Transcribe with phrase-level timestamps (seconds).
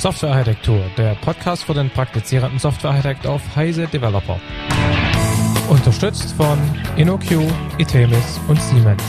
[0.00, 4.40] Softwarearchitektur, der Podcast für den praktizierenden Softwarearchitekt auf Heise Developer.
[5.68, 6.58] Unterstützt von
[6.96, 9.02] InnoQ, Itemis und Siemens.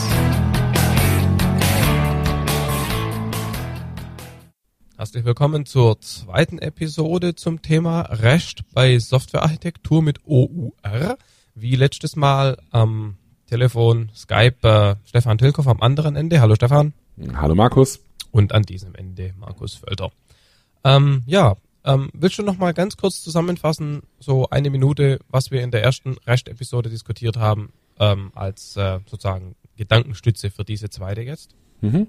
[4.97, 11.17] Herzlich willkommen zur zweiten Episode zum Thema REST bei Softwarearchitektur mit OUR.
[11.55, 13.15] Wie letztes Mal am
[13.47, 16.41] Telefon Skype äh, Stefan Tilkoff am anderen Ende.
[16.41, 16.91] Hallo Stefan.
[17.33, 18.01] Hallo Markus.
[18.31, 20.11] Und an diesem Ende Markus Völter.
[20.83, 25.61] Ähm, ja, ähm, willst du noch mal ganz kurz zusammenfassen, so eine Minute, was wir
[25.61, 31.55] in der ersten Rest-Episode diskutiert haben, ähm, als äh, sozusagen Gedankenstütze für diese zweite jetzt?
[31.81, 32.07] Mhm.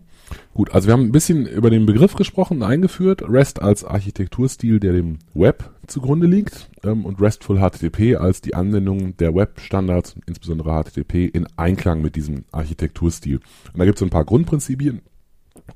[0.52, 3.22] Gut, also wir haben ein bisschen über den Begriff gesprochen eingeführt.
[3.26, 9.16] REST als Architekturstil, der dem Web zugrunde liegt ähm, und RESTful HTTP als die Anwendung
[9.16, 13.36] der Web-Standards, insbesondere HTTP, in Einklang mit diesem Architekturstil.
[13.36, 15.00] Und da gibt es so ein paar Grundprinzipien,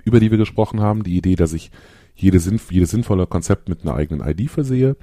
[0.05, 1.03] über die wir gesprochen haben.
[1.03, 1.71] Die Idee, dass ich
[2.17, 4.97] jede, sinn, jedes sinnvolle Konzept mit einer eigenen ID versehe.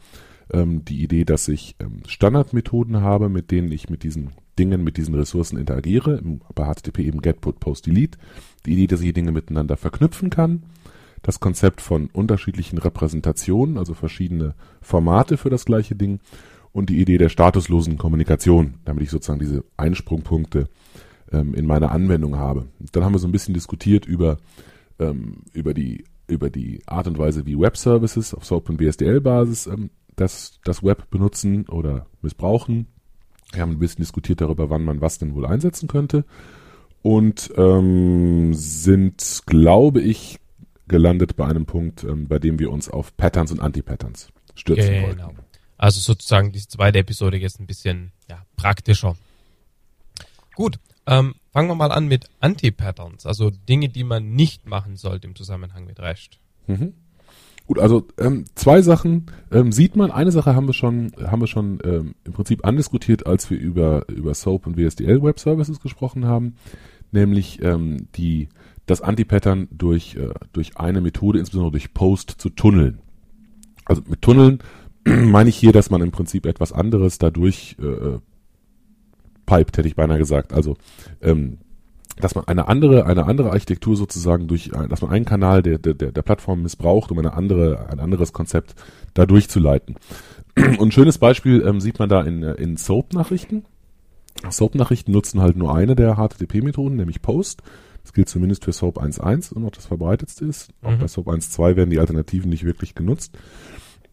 [0.52, 4.98] Ähm, die Idee, dass ich ähm, Standardmethoden habe, mit denen ich mit diesen Dingen, mit
[4.98, 6.22] diesen Ressourcen interagiere.
[6.54, 8.18] Bei HTTP eben Get, Put, Post, Delete.
[8.66, 10.64] Die Idee, dass ich die Dinge miteinander verknüpfen kann.
[11.22, 16.20] Das Konzept von unterschiedlichen Repräsentationen, also verschiedene Formate für das gleiche Ding.
[16.74, 20.70] Und die Idee der statuslosen Kommunikation, damit ich sozusagen diese Einsprungpunkte
[21.32, 22.68] ähm, in meiner Anwendung habe.
[22.92, 24.38] Dann haben wir so ein bisschen diskutiert über,
[25.00, 29.90] ähm, über die über die Art und Weise, wie Web-Services auf SOAP und BSDL-Basis ähm,
[30.16, 32.88] das, das Web benutzen oder missbrauchen.
[33.52, 36.26] Wir haben ein bisschen diskutiert darüber, wann man was denn wohl einsetzen könnte.
[37.02, 40.40] Und ähm, sind, glaube ich,
[40.88, 45.08] gelandet bei einem Punkt, ähm, bei dem wir uns auf Patterns und Anti-Patterns stürzen genau.
[45.08, 45.40] wollten.
[45.78, 49.18] Also sozusagen diese zweite Episode jetzt ein bisschen ja, praktischer.
[50.56, 55.28] Gut, ähm, fangen wir mal an mit Anti-Patterns, also Dinge, die man nicht machen sollte
[55.28, 56.40] im Zusammenhang mit REST.
[56.68, 56.94] Mhm.
[57.66, 60.12] Gut, also ähm, zwei Sachen ähm, sieht man.
[60.12, 64.08] Eine Sache haben wir schon, haben wir schon ähm, im Prinzip andiskutiert, als wir über
[64.10, 66.56] über SOAP und WSDL Web Services gesprochen haben,
[67.12, 68.50] nämlich ähm, die
[68.86, 73.00] das Anti-Pattern durch äh, durch eine Methode, insbesondere durch Post, zu tunneln.
[73.86, 74.60] Also mit Tunneln
[75.06, 78.20] meine ich hier, dass man im Prinzip etwas anderes dadurch äh,
[79.54, 80.54] piped, hätte ich beinahe gesagt.
[80.54, 80.78] Also
[81.22, 81.58] ähm,
[82.18, 85.94] dass man eine andere, eine andere Architektur sozusagen durch, dass man einen Kanal der, der,
[85.94, 88.76] der Plattform missbraucht, um eine andere, ein anderes Konzept
[89.14, 89.96] da durchzuleiten.
[90.56, 93.66] Und ein schönes Beispiel ähm, sieht man da in, in SOAP-Nachrichten.
[94.48, 97.64] SOAP-Nachrichten nutzen halt nur eine der HTTP-Methoden, nämlich Post.
[98.04, 100.70] Das gilt zumindest für SOAP 1.1 und noch das verbreitetste ist.
[100.84, 101.00] Auch mhm.
[101.00, 103.36] bei SOAP 1.2 werden die Alternativen nicht wirklich genutzt.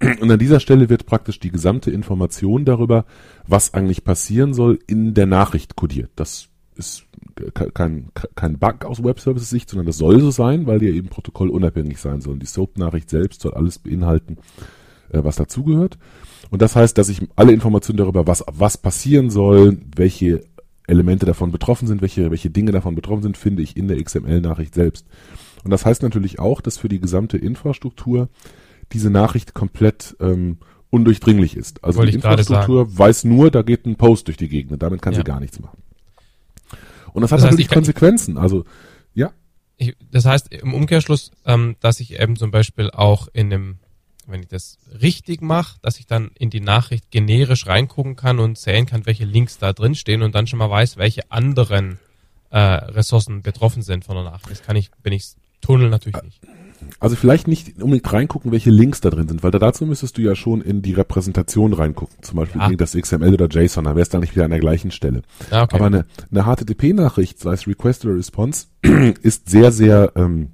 [0.00, 3.05] Und an dieser Stelle wird praktisch die gesamte Information darüber,
[3.47, 6.11] was eigentlich passieren soll, in der Nachricht kodiert.
[6.16, 7.05] Das ist
[7.75, 11.99] kein, kein Bug aus Web-Services-Sicht, sondern das soll so sein, weil die ja eben protokollunabhängig
[11.99, 12.41] sein sollen.
[12.41, 14.38] Die SOAP-Nachricht selbst soll alles beinhalten,
[15.11, 15.99] äh, was dazugehört.
[16.50, 20.43] Und das heißt, dass ich alle Informationen darüber, was, was passieren soll, welche
[20.87, 24.75] Elemente davon betroffen sind, welche, welche Dinge davon betroffen sind, finde ich in der XML-Nachricht
[24.75, 25.06] selbst.
[25.62, 28.28] Und das heißt natürlich auch, dass für die gesamte Infrastruktur
[28.92, 30.58] diese Nachricht komplett ähm,
[30.90, 31.82] undurchdringlich ist.
[31.84, 35.00] Also Wollte die Infrastruktur weiß nur, da geht ein Post durch die Gegend und damit
[35.00, 35.20] kann ja.
[35.20, 35.82] sie gar nichts machen.
[37.12, 38.38] Und das hat das heißt, natürlich Konsequenzen.
[38.38, 38.64] Also
[39.14, 39.32] ja.
[39.76, 43.78] Ich, das heißt im Umkehrschluss, ähm, dass ich eben zum Beispiel auch in einem,
[44.26, 48.58] wenn ich das richtig mache, dass ich dann in die Nachricht generisch reingucken kann und
[48.58, 51.98] sehen kann, welche Links da drin stehen und dann schon mal weiß, welche anderen
[52.50, 54.50] äh, Ressourcen betroffen sind von der Nachricht.
[54.50, 56.41] Das kann ich, wenn ich Tunnel natürlich nicht.
[56.98, 60.22] Also vielleicht nicht unbedingt reingucken, welche Links da drin sind, weil da dazu müsstest du
[60.22, 62.16] ja schon in die Repräsentation reingucken.
[62.22, 62.71] Zum Beispiel ja.
[62.71, 65.22] das XML oder JSON, dann wärst du nicht wieder an der gleichen Stelle.
[65.50, 65.76] Ja, okay.
[65.76, 68.66] Aber eine, eine HTTP-Nachricht, sei es Request oder Response,
[69.22, 70.50] ist sehr, sehr, ähm,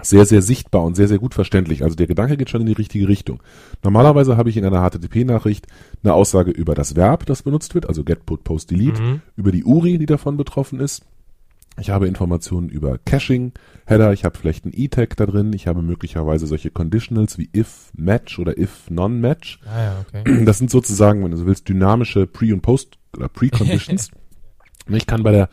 [0.00, 1.84] sehr, sehr sichtbar und sehr, sehr gut verständlich.
[1.84, 3.42] Also der Gedanke geht schon in die richtige Richtung.
[3.82, 5.66] Normalerweise habe ich in einer HTTP-Nachricht
[6.02, 9.20] eine Aussage über das Verb, das benutzt wird, also get, put, post, delete, mhm.
[9.36, 11.04] über die URI, die davon betroffen ist,
[11.78, 13.52] ich habe Informationen über Caching,
[13.86, 17.90] Header, ich habe vielleicht ein E-Tag da drin, ich habe möglicherweise solche Conditionals wie if
[17.96, 19.58] match oder if non-match.
[19.64, 20.44] Ah, ja, okay.
[20.44, 24.10] Das sind sozusagen, wenn du so willst, dynamische Pre- und Post- oder Pre-Conditions.
[24.88, 25.48] ich kann bei der,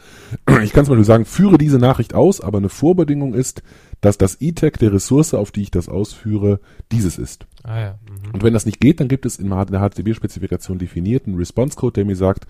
[0.63, 3.63] ich kann zum Beispiel sagen, führe diese Nachricht aus, aber eine Vorbedingung ist,
[4.01, 6.59] dass das E-Tag der Ressource, auf die ich das ausführe,
[6.91, 7.47] dieses ist.
[7.63, 7.99] Ah, ja.
[8.09, 8.33] Mhm.
[8.33, 12.15] Und wenn das nicht geht, dann gibt es in der HTTP-Spezifikation definierten Response-Code, der mir
[12.15, 12.45] sagt,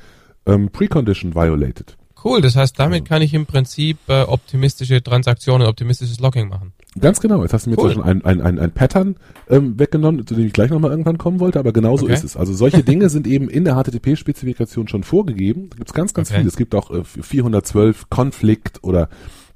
[0.45, 1.97] ähm, Precondition violated.
[2.23, 6.73] Cool, das heißt, damit kann ich im Prinzip äh, optimistische Transaktionen, optimistisches Logging machen.
[6.99, 7.43] Ganz genau.
[7.43, 7.93] Jetzt hast du mir cool.
[7.93, 9.15] schon ein, ein, ein, ein Pattern
[9.47, 12.13] ähm, weggenommen, zu dem ich gleich nochmal irgendwann kommen wollte, aber genauso okay.
[12.13, 12.35] ist es.
[12.35, 15.69] Also solche Dinge sind eben in der HTTP-Spezifikation schon vorgegeben.
[15.69, 16.39] Da gibt's ganz, ganz okay.
[16.39, 16.49] viele.
[16.49, 19.09] Es gibt auch äh, 412 Conflict oder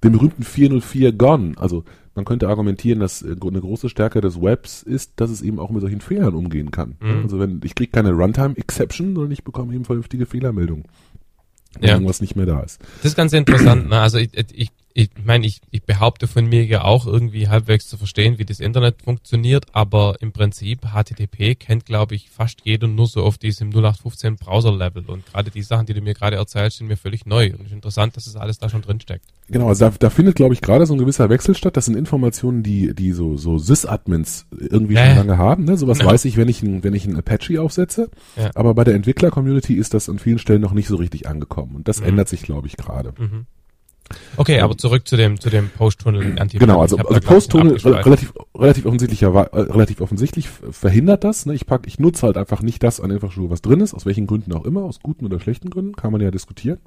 [0.03, 1.53] den berühmten 404 Gone.
[1.57, 1.83] Also
[2.15, 5.71] man könnte argumentieren, dass äh, eine große Stärke des Webs ist, dass es eben auch
[5.71, 6.95] mit solchen Fehlern umgehen kann.
[7.01, 7.23] Mhm.
[7.23, 10.85] Also wenn ich kriege keine Runtime-Exception, sondern ich bekomme eben vernünftige Fehlermeldungen,
[11.79, 11.95] wenn Ja.
[11.95, 12.79] irgendwas nicht mehr da ist.
[13.01, 13.89] Das ist ganz interessant.
[13.89, 13.99] Ne?
[13.99, 17.97] Also ich, ich, ich meine, ich, ich behaupte von mir ja auch irgendwie halbwegs zu
[17.97, 23.07] verstehen, wie das Internet funktioniert, aber im Prinzip HTTP kennt, glaube ich, fast jeder nur
[23.07, 25.05] so auf diesem 0815 Browser-Level.
[25.07, 27.47] Und gerade die Sachen, die du mir gerade erzählst, sind mir völlig neu.
[27.53, 29.25] Und es ist interessant, dass es alles da schon drin steckt.
[29.49, 31.75] Genau, also da, da findet, glaube ich, gerade so ein gewisser Wechsel statt.
[31.75, 35.63] Das sind Informationen, die, die so, so Sys-Admins irgendwie Ja, schon lange haben.
[35.65, 35.75] Ne?
[35.75, 38.11] Sowas weiß ich, wenn ich, ein, wenn ich ein Apache aufsetze.
[38.37, 38.51] Ja.
[38.53, 41.75] Aber bei der Entwickler-Community ist das an vielen Stellen noch nicht so richtig angekommen.
[41.75, 42.09] Und das Mhm.
[42.09, 43.13] ändert sich, glaube ich, gerade.
[44.37, 48.85] Okay, aber zurück zu dem, zu dem Post-Tunnel anti Genau, also, also Post-Tunnel relativ, relativ
[48.85, 51.45] offensichtlicher, äh, relativ offensichtlich verhindert das.
[51.45, 51.53] Ne?
[51.55, 54.27] Ich pack, ich nutze halt einfach nicht das an Infrastruktur, was drin ist, aus welchen
[54.27, 56.79] Gründen auch immer, aus guten oder schlechten Gründen, kann man ja diskutieren.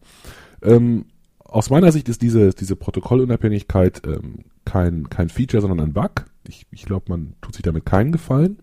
[0.63, 1.07] Ähm,
[1.45, 6.27] aus meiner Sicht ist diese, diese Protokollunabhängigkeit ähm, kein, kein Feature, sondern ein Bug.
[6.49, 8.59] Ich, ich glaube, man tut sich damit keinen Gefallen,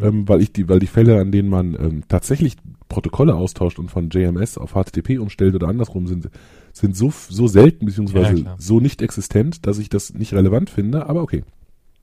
[0.00, 0.04] Mhm.
[0.04, 2.56] ähm, weil ich die, weil die Fälle, an denen man ähm, tatsächlich
[2.88, 6.30] Protokolle austauscht und von JMS auf HTTP umstellt oder andersrum sind,
[6.78, 11.06] sind so, so selten beziehungsweise Ja, so nicht existent, dass ich das nicht relevant finde,
[11.06, 11.44] aber okay.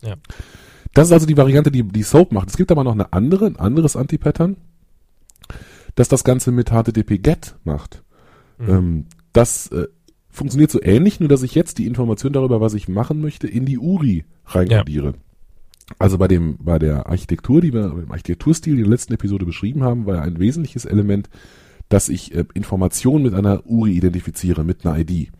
[0.01, 0.15] Ja.
[0.93, 2.49] Das ist also die Variante, die, die Soap macht.
[2.49, 4.57] Es gibt aber noch eine andere, ein anderes Anti-Pattern,
[5.95, 8.03] das das Ganze mit HTTP-GET macht.
[8.57, 8.69] Mhm.
[8.69, 9.87] Ähm, das äh,
[10.29, 13.65] funktioniert so ähnlich, nur dass ich jetzt die Information darüber, was ich machen möchte, in
[13.65, 15.15] die URI reinkodiere.
[15.99, 19.45] Also bei dem, bei der Architektur, die wir, im Architekturstil, wir in der letzten Episode
[19.45, 21.29] beschrieben haben, war ja ein wesentliches Element,
[21.89, 25.31] dass ich äh, Informationen mit einer URI identifiziere, mit einer ID.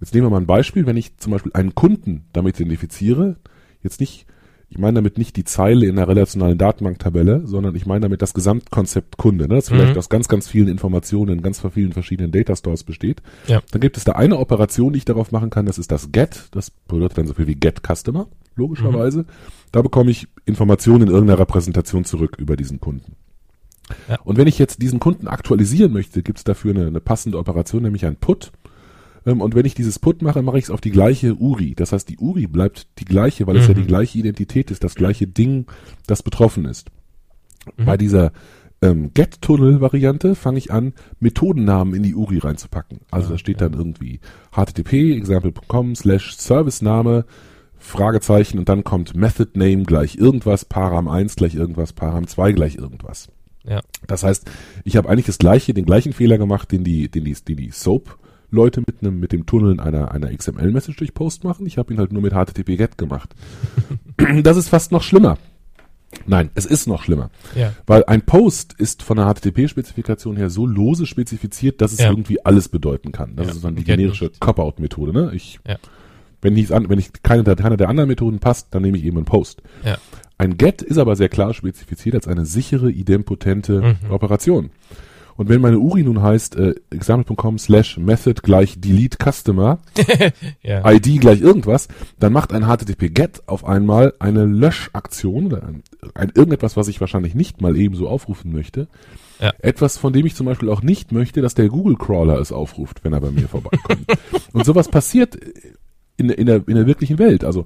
[0.00, 3.36] Jetzt nehmen wir mal ein Beispiel, wenn ich zum Beispiel einen Kunden damit identifiziere,
[3.82, 4.26] jetzt nicht,
[4.70, 8.32] ich meine damit nicht die Zeile in der relationalen Datenbanktabelle, sondern ich meine damit das
[8.32, 9.98] Gesamtkonzept Kunde, ne, das vielleicht Mhm.
[9.98, 13.20] aus ganz, ganz vielen Informationen in ganz vielen verschiedenen Datastores besteht.
[13.46, 13.60] Ja.
[13.72, 16.48] Dann gibt es da eine Operation, die ich darauf machen kann, das ist das GET,
[16.52, 19.26] das bedeutet dann so viel wie GET Customer, logischerweise.
[19.72, 23.16] Da bekomme ich Informationen in irgendeiner Repräsentation zurück über diesen Kunden.
[24.08, 24.18] Ja.
[24.24, 27.82] Und wenn ich jetzt diesen Kunden aktualisieren möchte, gibt es dafür eine, eine passende Operation,
[27.82, 28.52] nämlich ein Put.
[29.26, 31.74] Ähm, Und wenn ich dieses Put mache, mache ich es auf die gleiche URI.
[31.74, 33.78] Das heißt, die URI bleibt die gleiche, weil es ja Mhm.
[33.82, 35.66] die gleiche Identität ist, das gleiche Ding,
[36.06, 36.90] das betroffen ist.
[37.76, 37.84] Mhm.
[37.84, 38.32] Bei dieser
[38.82, 43.00] ähm, Get-Tunnel-Variante fange ich an, Methodennamen in die URI reinzupacken.
[43.10, 44.20] Also Ah, da steht dann irgendwie
[44.52, 47.26] http example.com slash Servicename
[47.76, 52.76] Fragezeichen und dann kommt Method Name gleich irgendwas, Param 1 gleich irgendwas, Param 2 gleich
[52.76, 53.28] irgendwas.
[53.64, 53.80] Ja.
[54.06, 54.50] Das heißt,
[54.84, 57.70] ich habe eigentlich das gleiche, den gleichen Fehler gemacht, den die, den die, den die
[57.70, 58.18] Soap
[58.52, 61.66] Leute mit einem, mit dem Tunneln einer, einer XML-Message durch Post machen.
[61.66, 63.34] Ich habe ihn halt nur mit HTTP GET gemacht.
[64.42, 65.38] das ist fast noch schlimmer.
[66.26, 67.30] Nein, es ist noch schlimmer.
[67.54, 67.72] Ja.
[67.86, 72.10] Weil ein Post ist von der HTTP-Spezifikation her so lose spezifiziert, dass es Ja.
[72.10, 73.36] irgendwie alles bedeuten kann.
[73.36, 74.32] Das Ja, ist dann die generische.
[74.40, 75.12] Cop-Out-Methode.
[75.12, 75.30] Ne?
[75.34, 75.60] Ich.
[76.42, 79.04] Wenn nicht an, wenn ich keine, der- keine der anderen Methoden passt, dann nehme ich
[79.04, 79.62] eben einen Post.
[80.40, 84.10] Ein Get ist aber sehr klar spezifiziert als eine sichere, idempotente Mhm.
[84.10, 84.70] Operation.
[85.36, 89.78] Und wenn meine URI nun heißt, äh, example.com slash method gleich delete customer,
[90.62, 90.90] Ja.
[90.90, 91.88] ID gleich irgendwas,
[92.18, 95.82] dann macht ein HTTP GET auf einmal eine Löschaktion oder ein,
[96.14, 98.88] ein irgendetwas, was ich wahrscheinlich nicht mal ebenso aufrufen möchte.
[99.40, 99.52] Ja.
[99.60, 103.04] Etwas, von dem ich zum Beispiel auch nicht möchte, dass der Google Crawler es aufruft,
[103.04, 104.06] wenn er bei mir vorbeikommt.
[104.52, 105.38] Und sowas passiert
[106.18, 107.44] in, in, der, in der wirklichen Welt.
[107.44, 107.64] Also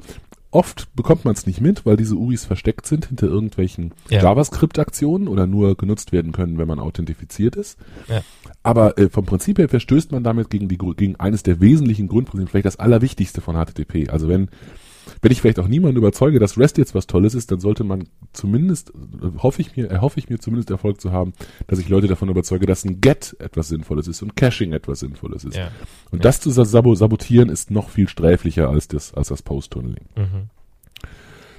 [0.54, 4.22] oft bekommt man es nicht mit, weil diese URIs versteckt sind hinter irgendwelchen Ja.
[4.22, 7.78] JavaScript-Aktionen oder nur genutzt werden können, wenn man authentifiziert ist.
[8.08, 8.22] Ja.
[8.62, 12.48] Aber äh, vom Prinzip her verstößt man damit gegen, die, gegen eines der wesentlichen Grundprinzipien,
[12.48, 14.10] vielleicht das allerwichtigste von HTTP.
[14.10, 14.48] Also wenn,
[15.22, 18.04] wenn ich vielleicht auch niemanden überzeuge, dass REST jetzt was Tolles ist, dann sollte man
[18.32, 18.92] zumindest,
[19.38, 21.32] hoffe ich mir, erhoffe ich mir zumindest Erfolg zu haben,
[21.66, 25.44] dass ich Leute davon überzeuge, dass ein GET etwas Sinnvolles ist und Caching etwas Sinnvolles
[25.44, 25.56] ist.
[25.56, 25.68] ja.
[26.10, 26.22] Und Ja.
[26.24, 30.04] das zu sabo sabotieren ist noch viel sträflicher als das, als das Post-Tunneling.
[30.16, 30.48] Mhm.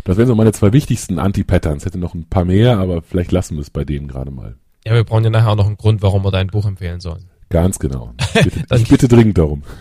[0.03, 1.83] Das wären so meine zwei wichtigsten Anti-Patterns.
[1.85, 4.55] Hätte noch ein paar mehr, aber vielleicht lassen wir es bei denen gerade mal.
[4.85, 7.25] Ja, wir brauchen ja nachher auch noch einen Grund, warum wir dein Buch empfehlen sollen.
[7.49, 8.13] Ganz genau.
[8.35, 9.63] Bitte, ich bitte dringend darum.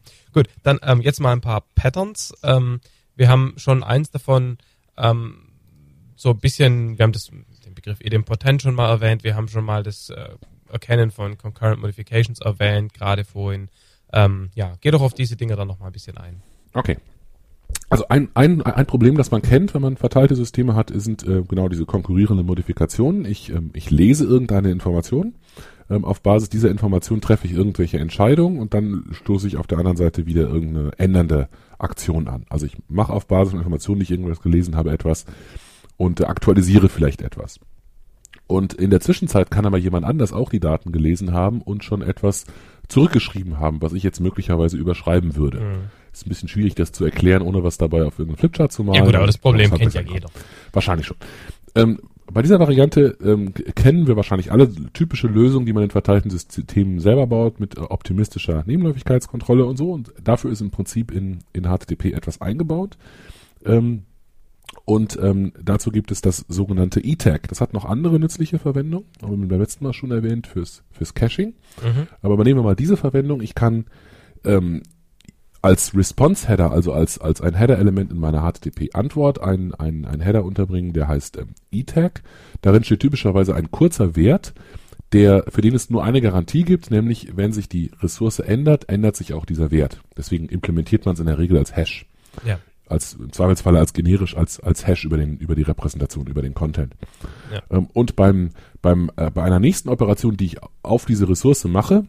[0.32, 2.34] Gut, dann ähm, jetzt mal ein paar Patterns.
[2.42, 2.80] Ähm,
[3.16, 4.58] wir haben schon eins davon
[4.96, 5.48] ähm,
[6.16, 7.30] so ein bisschen, wir haben das,
[7.64, 10.36] den Begriff idempotent schon mal erwähnt, wir haben schon mal das äh,
[10.70, 13.68] Erkennen von Concurrent Modifications erwähnt, gerade vorhin.
[14.12, 16.42] Ähm, ja, geh doch auf diese Dinge dann noch mal ein bisschen ein.
[16.74, 16.96] Okay.
[17.88, 21.42] Also ein, ein, ein Problem, das man kennt, wenn man verteilte Systeme hat, sind äh,
[21.42, 23.26] genau diese konkurrierenden Modifikationen.
[23.26, 25.34] Ich, ähm, ich lese irgendeine Information.
[25.92, 29.78] Ähm, auf Basis dieser Information treffe ich irgendwelche Entscheidungen und dann stoße ich auf der
[29.78, 32.46] anderen Seite wieder irgendeine ändernde Aktion an.
[32.48, 35.26] Also ich mache auf Basis von Informationen, die ich irgendwas gelesen habe, etwas
[35.96, 37.60] und äh, aktualisiere vielleicht etwas.
[38.46, 42.02] Und in der Zwischenzeit kann aber jemand anders auch die Daten gelesen haben und schon
[42.02, 42.44] etwas
[42.88, 45.60] zurückgeschrieben haben, was ich jetzt möglicherweise überschreiben würde.
[45.60, 45.90] Mhm.
[46.12, 48.98] Ist ein bisschen schwierig, das zu erklären, ohne was dabei auf irgendeinem Flipchart zu malen.
[48.98, 50.28] Ja gut, aber das Problem kennt ja jeder.
[50.72, 51.16] Wahrscheinlich schon.
[51.74, 52.00] Ähm,
[52.32, 57.00] bei dieser Variante ähm, kennen wir wahrscheinlich alle typische Lösungen, die man in verteilten Systemen
[57.00, 59.92] selber baut, mit optimistischer Nebenläufigkeitskontrolle und so.
[59.92, 62.96] Und dafür ist im Prinzip in, in HTTP etwas eingebaut.
[63.64, 64.02] Ähm,
[64.84, 67.48] und ähm, dazu gibt es das sogenannte E-Tag.
[67.48, 71.14] Das hat noch andere nützliche Verwendungen, haben wir beim letzten Mal schon erwähnt, fürs, fürs
[71.14, 71.54] Caching.
[71.82, 72.08] Mhm.
[72.20, 73.42] Aber übernehmen wir mal diese Verwendung.
[73.42, 73.86] Ich kann
[74.44, 74.82] ähm,
[75.62, 80.92] als Response-Header, also als, als ein Header-Element in meiner HTTP-Antwort, ein, ein, ein Header unterbringen,
[80.92, 82.22] der heißt ähm, E-Tag.
[82.60, 84.54] Darin steht typischerweise ein kurzer Wert,
[85.12, 89.14] der, für den es nur eine Garantie gibt, nämlich wenn sich die Ressource ändert, ändert
[89.14, 90.00] sich auch dieser Wert.
[90.16, 92.06] Deswegen implementiert man es in der Regel als Hash.
[92.44, 96.42] Ja als im Zweifelsfalle als generisch als als Hash über den über die Repräsentation über
[96.42, 96.94] den Content.
[97.52, 97.62] Ja.
[97.70, 98.50] Ähm, und beim
[98.82, 102.04] beim äh, bei einer nächsten Operation, die ich auf diese Ressource mache,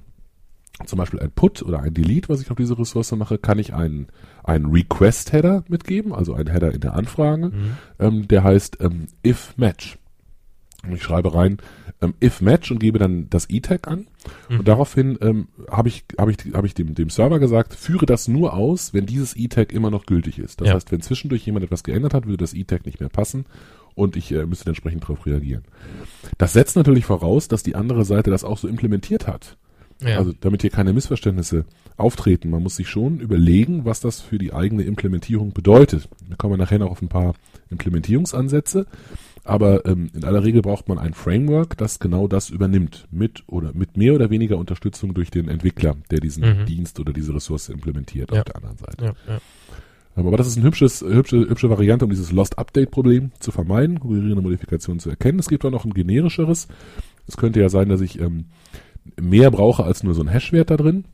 [0.85, 3.73] zum Beispiel ein Put oder ein Delete, was ich auf diese Ressource mache, kann ich
[3.73, 4.07] einen
[4.43, 7.77] einen Request Header mitgeben, also einen Header in der Anfrage, mhm.
[7.99, 9.97] ähm, der heißt ähm, if match.
[10.83, 11.59] Und ich schreibe rein
[12.03, 14.07] ähm, if match und gebe dann das E-Tag an.
[14.49, 14.59] Mhm.
[14.59, 18.27] Und daraufhin ähm, habe ich, hab ich, hab ich dem, dem Server gesagt, führe das
[18.27, 20.61] nur aus, wenn dieses E-Tag immer noch gültig ist.
[20.61, 20.73] Das ja.
[20.73, 23.45] heißt, wenn zwischendurch jemand etwas geändert hat, würde das E-Tag nicht mehr passen
[23.95, 25.63] und ich äh, müsste entsprechend darauf reagieren.
[26.37, 29.57] Das setzt natürlich voraus, dass die andere Seite das auch so implementiert hat.
[30.01, 30.17] Ja.
[30.17, 31.65] Also damit hier keine Missverständnisse
[31.97, 32.49] auftreten.
[32.49, 36.09] Man muss sich schon überlegen, was das für die eigene Implementierung bedeutet.
[36.27, 37.35] Wir kommen nachher noch auf ein paar
[37.69, 38.87] Implementierungsansätze.
[39.45, 43.71] Aber ähm, in aller Regel braucht man ein Framework, das genau das übernimmt, mit oder
[43.73, 46.65] mit mehr oder weniger Unterstützung durch den Entwickler, der diesen mhm.
[46.65, 48.39] Dienst oder diese Ressource implementiert ja.
[48.39, 49.05] auf der anderen Seite.
[49.05, 49.41] Ja, ja.
[50.15, 53.99] Ähm, aber das ist eine hübsche, hübsche Variante, um dieses Lost Update Problem zu vermeiden,
[53.99, 55.39] konkurrierende Modifikationen zu erkennen.
[55.39, 56.67] Es gibt auch noch ein generischeres.
[57.27, 58.45] Es könnte ja sein, dass ich ähm,
[59.19, 61.05] mehr brauche als nur so ein Hashwert da drin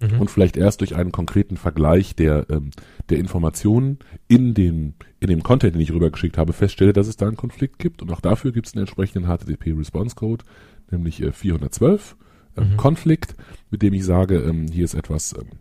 [0.00, 0.20] mhm.
[0.20, 2.70] und vielleicht erst durch einen konkreten Vergleich der, ähm,
[3.08, 3.98] der Informationen
[4.28, 7.78] in dem, in dem Content, den ich rübergeschickt habe, feststelle, dass es da einen Konflikt
[7.78, 8.02] gibt.
[8.02, 10.44] Und auch dafür gibt es einen entsprechenden HTTP-Response-Code,
[10.90, 12.16] nämlich äh, 412,
[12.56, 12.76] äh, mhm.
[12.76, 13.34] Konflikt,
[13.70, 15.58] mit dem ich sage, ähm, hier ist etwas, ähm,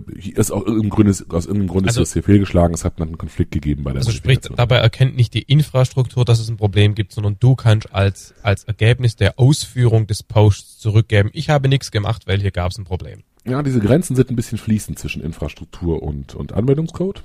[0.00, 3.18] ist auch im Grunde, aus irgendeinem Grund also, ist das hier fehlgeschlagen, es hat einen
[3.18, 6.94] Konflikt gegeben bei der Also sprich, dabei erkennt nicht die Infrastruktur, dass es ein Problem
[6.94, 11.90] gibt, sondern du kannst als, als Ergebnis der Ausführung des Posts zurückgeben, ich habe nichts
[11.90, 13.22] gemacht, weil hier gab es ein Problem.
[13.44, 17.22] Ja, diese Grenzen sind ein bisschen fließend zwischen Infrastruktur und, und Anwendungscode.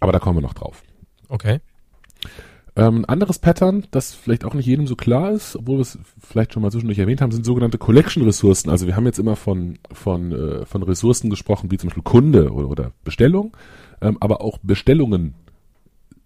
[0.00, 0.82] Aber da kommen wir noch drauf.
[1.28, 1.60] Okay.
[2.78, 5.98] Ähm, ein anderes Pattern, das vielleicht auch nicht jedem so klar ist, obwohl wir es
[6.20, 8.70] vielleicht schon mal zwischendurch erwähnt haben, sind sogenannte Collection-Ressourcen.
[8.70, 12.52] Also wir haben jetzt immer von, von, äh, von Ressourcen gesprochen, wie zum Beispiel Kunde
[12.52, 13.56] oder, oder Bestellung,
[14.00, 15.34] ähm, aber auch Bestellungen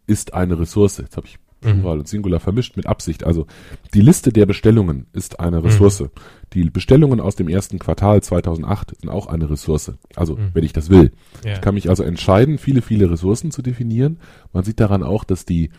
[0.07, 0.99] ist eine Ressource.
[0.99, 2.01] Jetzt habe ich Plural mhm.
[2.01, 3.25] und Singular vermischt mit Absicht.
[3.25, 3.47] Also
[3.95, 6.01] die Liste der Bestellungen ist eine Ressource.
[6.01, 6.11] Mhm.
[6.53, 9.93] Die Bestellungen aus dem ersten Quartal 2008 sind auch eine Ressource.
[10.15, 10.51] Also mhm.
[10.53, 11.13] wenn ich das will.
[11.45, 11.55] Ja.
[11.55, 14.19] Ich kann mich also entscheiden, viele, viele Ressourcen zu definieren.
[14.53, 15.71] Man sieht daran auch, dass die,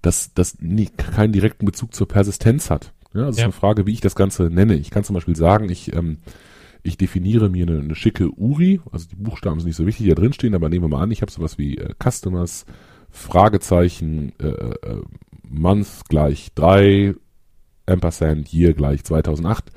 [0.00, 0.56] dass das
[0.96, 2.92] keinen direkten Bezug zur Persistenz hat.
[3.12, 3.42] Ja, also ja.
[3.42, 4.74] ist eine Frage, wie ich das Ganze nenne.
[4.74, 6.18] Ich kann zum Beispiel sagen, ich ähm,
[6.84, 10.10] ich definiere mir eine, eine schicke URI, also die Buchstaben sind nicht so wichtig, die
[10.10, 12.66] da drin stehen, aber nehmen wir mal an, ich habe sowas wie äh, Customers,
[13.14, 15.02] Fragezeichen, äh, äh,
[15.48, 17.14] Month gleich 3,
[17.86, 19.70] Ampersand Year gleich 2008.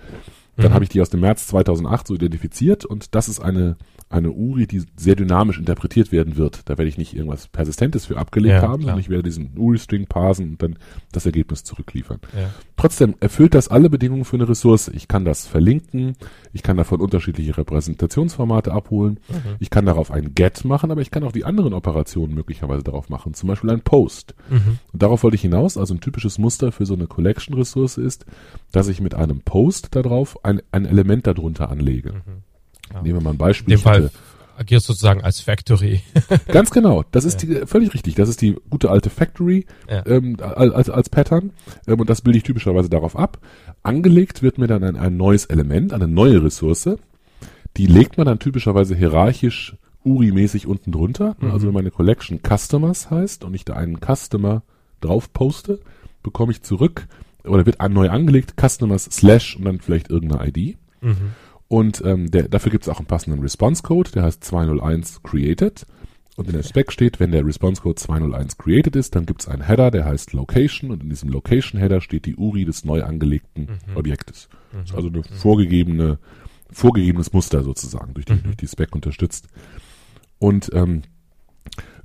[0.55, 0.73] Dann mhm.
[0.73, 3.77] habe ich die aus dem März 2008 so identifiziert und das ist eine
[4.09, 6.69] eine URI, die sehr dynamisch interpretiert werden wird.
[6.69, 10.07] Da werde ich nicht irgendwas Persistentes für abgelegt ja, haben, sondern ich werde diesen URI-String
[10.07, 10.77] parsen und dann
[11.11, 12.19] das Ergebnis zurückliefern.
[12.33, 12.49] Ja.
[12.77, 14.87] Trotzdem erfüllt das alle Bedingungen für eine Ressource.
[14.87, 16.15] Ich kann das verlinken,
[16.53, 19.55] ich kann davon unterschiedliche Repräsentationsformate abholen, mhm.
[19.59, 23.09] ich kann darauf ein GET machen, aber ich kann auch die anderen Operationen möglicherweise darauf
[23.09, 24.35] machen, zum Beispiel ein POST.
[24.49, 24.79] Mhm.
[24.93, 28.25] Und darauf wollte ich hinaus, also ein typisches Muster für so eine Collection-Ressource ist,
[28.71, 32.13] dass ich mit einem POST darauf ein, ein Element darunter anlege.
[32.13, 32.46] Mhm.
[32.93, 33.01] Ja.
[33.01, 33.73] Nehmen wir mal ein Beispiel.
[33.73, 34.11] In dem Fall
[34.57, 36.01] agierst sozusagen als Factory.
[36.47, 37.03] Ganz genau.
[37.11, 37.59] Das ist ja.
[37.61, 38.15] die, völlig richtig.
[38.15, 40.05] Das ist die gute alte Factory ja.
[40.05, 41.51] ähm, als, als Pattern.
[41.87, 43.39] Ähm, und das bilde ich typischerweise darauf ab.
[43.83, 46.89] Angelegt wird mir dann ein, ein neues Element, eine neue Ressource.
[47.77, 51.35] Die legt man dann typischerweise hierarchisch URI-mäßig unten drunter.
[51.39, 51.51] Mhm.
[51.51, 54.63] Also wenn meine Collection Customers heißt und ich da einen Customer
[55.01, 55.79] drauf poste,
[56.23, 57.07] bekomme ich zurück
[57.43, 60.77] oder wird neu angelegt Customers slash und dann vielleicht irgendeine ID.
[61.01, 61.33] Mhm.
[61.67, 65.85] Und ähm, der, dafür gibt es auch einen passenden Response-Code, der heißt 201 created.
[66.37, 69.63] Und in der Spec steht, wenn der Response-Code 201 created ist, dann gibt es einen
[69.63, 70.91] Header, der heißt Location.
[70.91, 73.97] Und in diesem Location-Header steht die URI des neu angelegten mhm.
[73.97, 74.47] Objektes.
[74.71, 74.77] Mhm.
[74.77, 76.19] Das ist also eine vorgegebene,
[76.71, 78.43] vorgegebenes Muster sozusagen, durch die, mhm.
[78.43, 79.47] durch die Spec unterstützt.
[80.37, 81.01] Und ähm,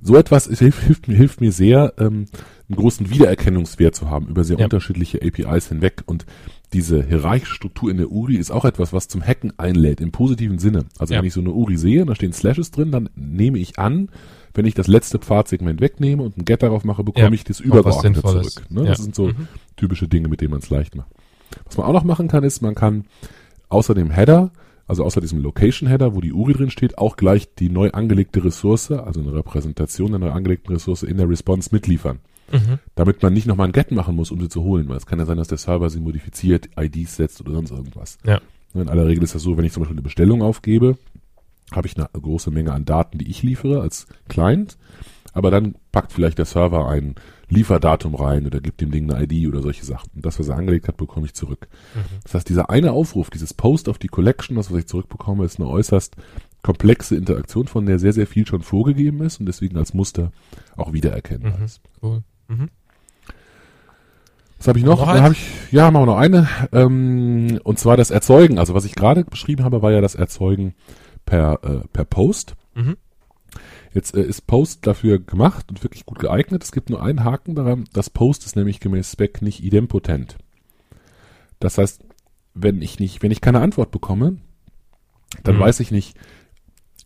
[0.01, 2.25] so etwas hilft, hilft, mir, hilft mir sehr, ähm,
[2.73, 4.65] einen großen Wiedererkennungswert zu haben über sehr Ja.
[4.65, 6.03] unterschiedliche APIs hinweg.
[6.05, 6.25] Und
[6.73, 10.59] diese hierarchische Struktur in der URI ist auch etwas, was zum Hacken einlädt, im positiven
[10.59, 10.85] Sinne.
[10.97, 11.19] Also Ja.
[11.19, 14.09] wenn ich so eine URI sehe, da stehen Slashes drin, dann nehme ich an,
[14.55, 17.59] wenn ich das letzte Pfadsegment wegnehme und ein Get darauf mache, bekomme Ja, ich das
[17.59, 18.65] Übergeordnete zurück.
[18.69, 18.85] Ne?
[18.85, 19.47] Das sind so Mhm.
[19.77, 21.09] typische Dinge, mit denen man es leicht macht.
[21.65, 23.05] Was man auch noch machen kann, ist, man kann
[23.69, 24.51] außer dem Header,
[24.87, 28.43] also außer diesem Location Header, wo die URI drin steht, auch gleich die neu angelegte
[28.43, 32.19] Ressource, also eine Repräsentation der neu angelegten Ressource in der Response mitliefern.
[32.51, 32.79] Mhm.
[32.95, 35.19] Damit man nicht nochmal ein Get machen muss, um sie zu holen, weil es kann
[35.19, 38.17] ja sein, dass der Server sie modifiziert, IDs setzt oder sonst irgendwas.
[38.25, 38.39] Ja.
[38.73, 40.97] In aller Regel ist das so, wenn ich zum Beispiel eine Bestellung aufgebe,
[41.71, 44.77] habe ich eine große Menge an Daten, die ich liefere als Client,
[45.33, 47.15] aber dann packt vielleicht der Server ein
[47.49, 50.09] Lieferdatum rein oder gibt dem Ding eine ID oder solche Sachen.
[50.15, 51.67] Und das, was er angelegt hat, bekomme ich zurück.
[52.23, 55.59] Das heißt, dieser eine Aufruf, dieses Post auf die Collection, das, was ich zurückbekomme, ist
[55.59, 56.15] eine äußerst
[56.63, 60.31] komplexe Interaktion, von der sehr, sehr viel schon vorgegeben ist und deswegen als Muster
[60.77, 61.65] auch wiedererkennbar Mhm.
[61.65, 61.81] ist.
[62.01, 62.23] Cool.
[62.57, 62.69] Mhm.
[64.57, 64.99] Was habe ich noch?
[64.99, 66.47] Noch Da habe ich, ja, machen wir noch eine.
[66.71, 68.59] Ähm, und zwar das Erzeugen.
[68.59, 70.73] Also was ich gerade beschrieben habe, war ja das Erzeugen
[71.25, 72.55] per, äh, per Post.
[72.75, 72.97] Mhm.
[73.93, 76.63] Jetzt äh, ist Post dafür gemacht und wirklich gut geeignet.
[76.63, 77.85] Es gibt nur einen Haken daran.
[77.93, 80.37] Das Post ist nämlich gemäß Spec nicht idempotent.
[81.59, 82.03] Das heißt,
[82.53, 84.37] wenn ich nicht, wenn ich keine Antwort bekomme,
[85.43, 85.61] dann Mhm.
[85.61, 86.17] weiß ich nicht,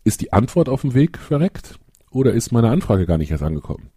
[0.03, 1.79] ist die Antwort auf dem Weg verreckt
[2.11, 3.89] oder ist meine Anfrage gar nicht erst angekommen?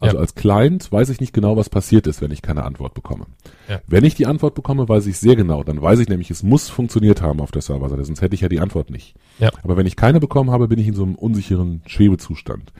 [0.00, 0.20] Also Ja.
[0.20, 3.26] als Client weiß ich nicht genau, was passiert ist, wenn ich keine Antwort bekomme.
[3.68, 3.80] Ja.
[3.86, 5.64] Wenn ich die Antwort bekomme, weiß ich sehr genau.
[5.64, 8.48] Dann weiß ich nämlich, es muss funktioniert haben auf der Serverseite, sonst hätte ich ja
[8.48, 9.14] die Antwort nicht.
[9.38, 9.50] Ja.
[9.64, 12.72] Aber wenn ich keine bekommen habe, bin ich in so einem unsicheren Schwebezustand.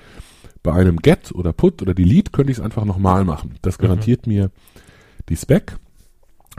[0.63, 3.55] Bei einem Get oder Put oder Delete könnte ich es einfach nochmal machen.
[3.63, 4.51] Das garantiert mir
[5.29, 5.77] die Spec,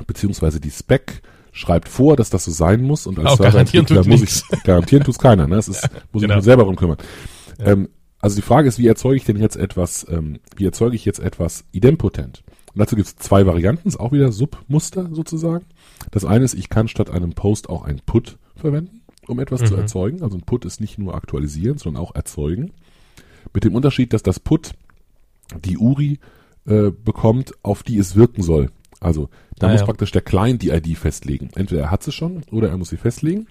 [0.07, 4.21] beziehungsweise die Spec schreibt vor, dass das so sein muss und als Serverentwickler tut muss
[4.21, 5.55] ich, garantieren tut's keiner, ne?
[5.55, 6.35] Das ist, muss ich genau.
[6.35, 6.97] mich selber drum kümmern.
[7.59, 7.89] Ähm,
[8.21, 11.19] also die Frage ist, wie erzeuge ich denn jetzt etwas, ähm, wie erzeuge ich jetzt
[11.19, 12.43] etwas idempotent?
[12.73, 15.65] Und dazu gibt es zwei Varianten, ist auch wieder Submuster sozusagen.
[16.11, 19.73] Das eine ist, ich kann statt einem Post auch ein Put verwenden, um etwas zu
[19.73, 19.79] Mhm.
[19.79, 20.21] erzeugen.
[20.23, 22.71] Also ein Put ist nicht nur aktualisieren, sondern auch erzeugen.
[23.53, 24.73] Mit dem Unterschied, dass das Put
[25.63, 26.19] die URI
[26.67, 28.69] äh, bekommt, auf die es wirken soll.
[29.01, 29.85] Also da Ah, muss ja.
[29.85, 31.49] praktisch der Client die ID festlegen.
[31.55, 33.47] Entweder er hat sie schon oder er muss sie festlegen.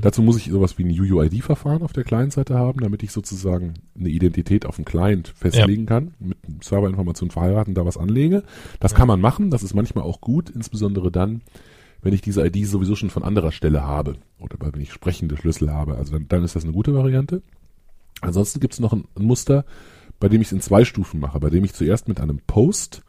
[0.00, 4.08] Dazu muss ich sowas wie ein UUID-Verfahren auf der Client-Seite haben, damit ich sozusagen eine
[4.08, 8.44] Identität auf dem Client festlegen kann, mit Serverinformationen verheiraten, da was anlege.
[8.78, 11.42] Das kann man machen, das ist manchmal auch gut, insbesondere dann,
[12.00, 15.72] wenn ich diese ID sowieso schon von anderer Stelle habe oder wenn ich sprechende Schlüssel
[15.72, 15.96] habe.
[15.96, 17.42] Also dann, dann ist das eine gute Variante.
[18.20, 19.64] Ansonsten gibt es noch ein, ein Muster,
[20.20, 23.02] bei dem ich es in zwei Stufen mache, bei dem ich zuerst mit einem Post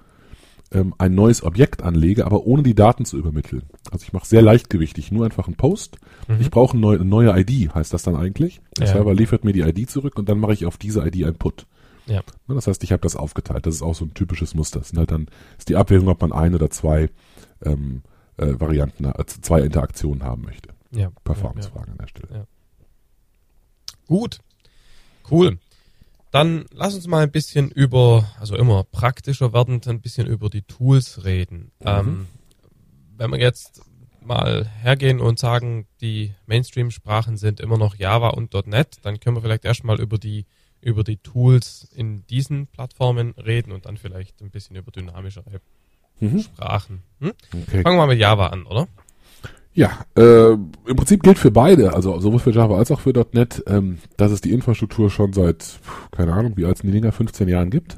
[0.74, 3.64] ähm, ein neues Objekt anlege, aber ohne die Daten zu übermitteln.
[3.92, 5.98] Also ich mache sehr leichtgewichtig, nur einfach einen Post.
[6.28, 6.38] Mhm.
[6.42, 8.62] Ich brauche eine neue, eine neue ID, heißt das dann eigentlich.
[8.78, 8.94] Der Ja.
[8.94, 11.68] Server liefert mir die ID zurück und dann mache ich auf diese ID ein Put.
[12.06, 12.22] Ja.
[12.48, 13.66] Das heißt, ich habe das aufgeteilt.
[13.66, 14.80] Das ist auch so ein typisches Muster.
[14.80, 17.10] Das sind halt dann ist die Abwägung, ob man ein oder zwei
[17.64, 18.02] ähm,
[18.38, 20.70] äh, Varianten, äh, zwei Interaktionen haben möchte.
[20.92, 21.12] Ja.
[21.24, 22.48] Performance-Frage an der Stelle.
[24.08, 24.40] Gut.
[25.32, 25.60] Cool.
[26.34, 30.64] Dann lass uns mal ein bisschen über, also immer praktischer werdend, ein bisschen über die
[30.64, 31.72] Tools reden.
[31.80, 31.86] Mhm.
[31.86, 32.28] Ähm,
[33.16, 33.82] wenn wir jetzt
[34.20, 39.42] mal hergehen und sagen, die Mainstream-Sprachen sind immer noch Java und .NET, dann können wir
[39.42, 40.48] vielleicht erstmal über die
[40.82, 45.62] über die Tools in diesen Plattformen reden und dann vielleicht ein bisschen über dynamischere
[46.20, 46.40] Mhm.
[46.40, 47.04] Sprachen.
[47.20, 47.34] Hm?
[47.54, 47.84] Okay.
[47.84, 48.88] Fangen wir mal mit Java an, oder?
[49.76, 53.64] Ja, äh, im Prinzip gilt für beide, also sowohl für Java als auch für .NET,
[53.68, 55.80] ähm, dass es die Infrastruktur schon seit,
[56.12, 57.98] keine Ahnung, wie alt sind die Dinger, 15 Jahren gibt.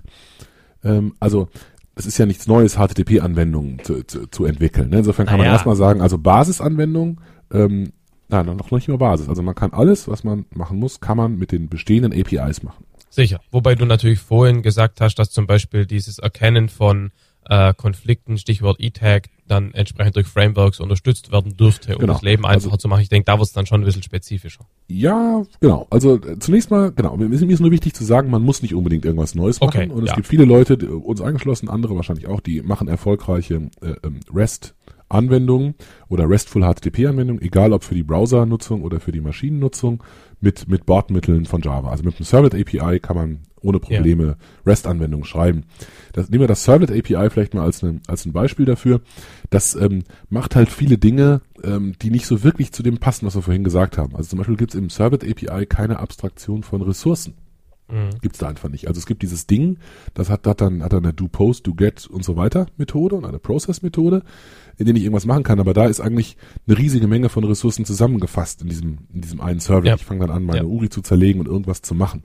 [0.84, 1.50] Ähm, also
[1.96, 4.90] es ist ja nichts Neues, HTTP-Anwendungen zu, zu, zu entwickeln.
[4.90, 5.00] Ne?
[5.00, 5.54] Insofern kann man Naja.
[5.54, 7.20] erstmal sagen, also Basisanwendungen,
[7.52, 7.92] ähm,
[8.30, 9.28] nein, noch nicht nur Basis.
[9.28, 12.86] Also man kann alles, was man machen muss, kann man mit den bestehenden APIs machen.
[13.10, 13.40] Sicher.
[13.52, 17.12] Wobei du natürlich vorhin gesagt hast, dass zum Beispiel dieses Erkennen von
[17.50, 22.14] äh, Konflikten, Stichwort E-Tag, dann entsprechend durch Frameworks unterstützt werden dürfte, um Genau.
[22.14, 23.02] das Leben einfacher Also- zu machen.
[23.02, 24.66] Ich denke, da wird es dann schon ein bisschen spezifischer.
[24.88, 25.88] Ja, genau.
[25.90, 29.06] Also äh, zunächst mal, genau, mir ist, nur wichtig zu sagen, man muss nicht unbedingt
[29.06, 29.70] irgendwas Neues machen.
[29.70, 30.16] Okay, und es ja.
[30.16, 35.76] gibt viele Leute, die, uns eingeschlossen, andere wahrscheinlich auch, die machen erfolgreiche äh, ähm, REST-Anwendungen
[36.10, 40.04] oder RESTful HTTP-Anwendungen, egal ob für die Browser-Nutzung oder für die Maschinennutzung,
[40.42, 41.90] mit, mit Bordmitteln von Java.
[41.90, 45.64] Also mit einem Servlet API kann man ohne Probleme REST-Anwendungen schreiben.
[46.14, 49.02] Das, nehmen wir das Servlet API vielleicht mal als, eine, als ein Beispiel dafür.
[49.50, 53.36] Das ähm, macht halt viele Dinge, ähm, die nicht so wirklich zu dem passen, was
[53.36, 54.16] wir vorhin gesagt haben.
[54.16, 57.34] Also zum Beispiel gibt es im Servlet API keine Abstraktion von Ressourcen.
[57.88, 58.20] Mhm.
[58.22, 58.88] Gibt's da einfach nicht.
[58.88, 59.78] Also es gibt dieses Ding,
[60.16, 63.16] das hat, hat dann hat dann eine do post, do get und so weiter Methode
[63.16, 64.24] und eine Process Methode,
[64.78, 65.60] in denen ich irgendwas machen kann.
[65.60, 66.36] Aber da ist eigentlich
[66.68, 69.88] eine riesige Menge von Ressourcen zusammengefasst in diesem in diesem einen Server.
[69.88, 69.96] Ja.
[69.96, 70.66] Ich fange dann an, meine Ja.
[70.66, 72.24] URI zu zerlegen und irgendwas zu machen.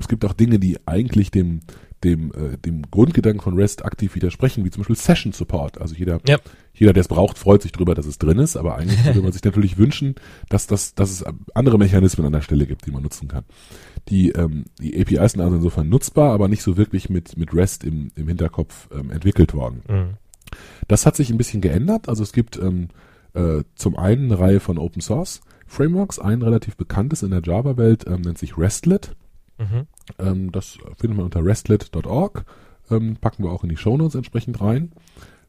[0.00, 1.60] Es gibt auch Dinge, die eigentlich dem
[2.04, 5.80] dem, äh, dem Grundgedanken von REST aktiv widersprechen, wie zum Beispiel Session Support.
[5.80, 6.38] Also jeder, Ja.
[6.74, 9.32] jeder, der es braucht, freut sich drüber, dass es drin ist, aber eigentlich würde man
[9.32, 10.14] sich natürlich wünschen,
[10.48, 13.44] dass, das, dass es andere Mechanismen an der Stelle gibt, die man nutzen kann.
[14.08, 17.84] Die, ähm, die APIs sind also insofern nutzbar, aber nicht so wirklich mit, mit REST
[17.84, 19.82] im, im Hinterkopf ähm, entwickelt worden.
[19.88, 20.14] Mhm.
[20.88, 22.08] Das hat sich ein bisschen geändert.
[22.08, 22.88] Also es gibt ähm,
[23.32, 26.18] äh, zum einen eine Reihe von Open Source Frameworks.
[26.18, 29.16] Ein relativ bekanntes in der Java-Welt ähm, nennt sich RESTlet.
[29.58, 29.86] Mhm.
[30.18, 32.44] Ähm, das findet man unter restlet.org.
[32.90, 34.92] Ähm, packen wir auch in die Shownotes entsprechend rein.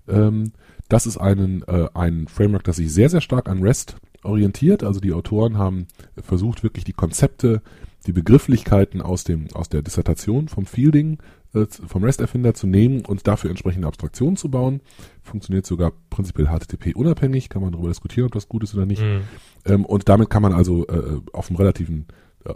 [0.08, 0.52] Ähm,
[0.88, 4.84] das ist einen, äh, ein Framework, das sich sehr, sehr stark an REST orientiert.
[4.84, 5.88] Also die Autoren haben
[6.22, 7.62] versucht, wirklich die Konzepte,
[8.06, 11.18] die Begrifflichkeiten aus dem, aus der Dissertation vom Fielding,
[11.54, 14.82] äh, vom REST-Erfinder zu nehmen und dafür entsprechende Abstraktionen zu bauen.
[15.24, 19.02] Funktioniert sogar prinzipiell HTTP-unabhängig, kann man darüber diskutieren, ob das gut ist oder nicht.
[19.02, 19.22] Mhm.
[19.66, 22.06] Ähm, und damit kann man also äh, auf einem relativen,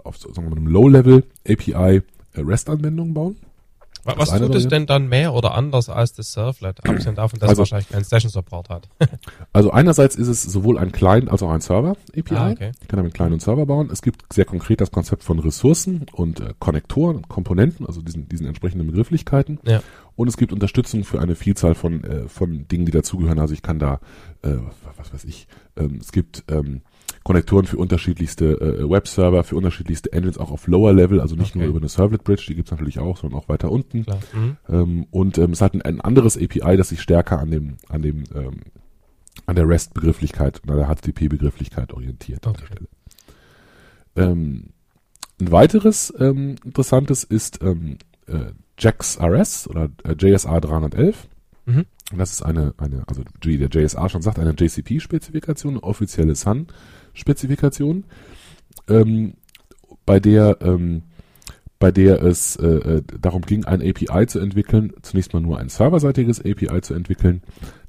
[0.04, 2.02] auf sagen wir mal einem Low-Level API äh,
[2.42, 3.38] REST-Anwendungen bauen.
[4.06, 6.80] Was eine tut es denn dann mehr oder anders als das Servlet?
[6.88, 8.88] Abgesehen davon, dass Also- es wahrscheinlich keinen Session Support hat.
[9.52, 12.36] Also einerseits ist es sowohl ein Client als auch ein Server API.
[12.36, 12.72] Ah, okay.
[12.82, 13.90] Ich kann damit Client und Server bauen.
[13.92, 18.30] Es gibt sehr konkret das Konzept von Ressourcen und äh, Konnektoren und Komponenten, also diesen,
[18.30, 19.60] diesen entsprechenden Begrifflichkeiten.
[19.66, 19.82] Ja.
[20.20, 23.40] Und es gibt Unterstützung für eine Vielzahl von, äh, von Dingen, die dazugehören.
[23.40, 24.02] Also ich kann da,
[24.42, 24.56] äh,
[24.98, 26.82] was weiß ich, ähm, es gibt ähm,
[27.24, 31.60] Konnektoren für unterschiedlichste äh, Webserver, für unterschiedlichste Engines, auch auf Lower Level, also nicht Okay.
[31.60, 34.00] nur über eine Servlet Bridge, die gibt's natürlich auch, sondern auch weiter unten.
[34.34, 34.58] Mhm.
[34.68, 38.02] Ähm, und ähm, es hat ein, ein anderes API, das sich stärker an dem, an
[38.02, 38.60] dem, ähm,
[39.46, 42.74] an der REST-Begrifflichkeit und an der HTTP-Begrifflichkeit orientiert an der Okay.
[42.74, 42.90] Stelle.
[44.18, 44.74] Ähm,
[45.40, 48.00] ein weiteres ähm, interessantes ist ähm,
[48.30, 51.28] äh, JAX-RS oder äh, JSR 311.
[51.66, 51.86] Mhm.
[52.16, 58.06] Das ist eine, eine, also wie der JSR schon sagt, eine JCP-Spezifikation, offizielle Sun-Spezifikation,
[58.88, 59.34] ähm,
[60.06, 61.04] bei der ähm,
[61.80, 65.70] bei der es äh, äh, darum ging, ein API zu entwickeln, zunächst mal nur ein
[65.70, 67.42] serverseitiges API zu entwickeln,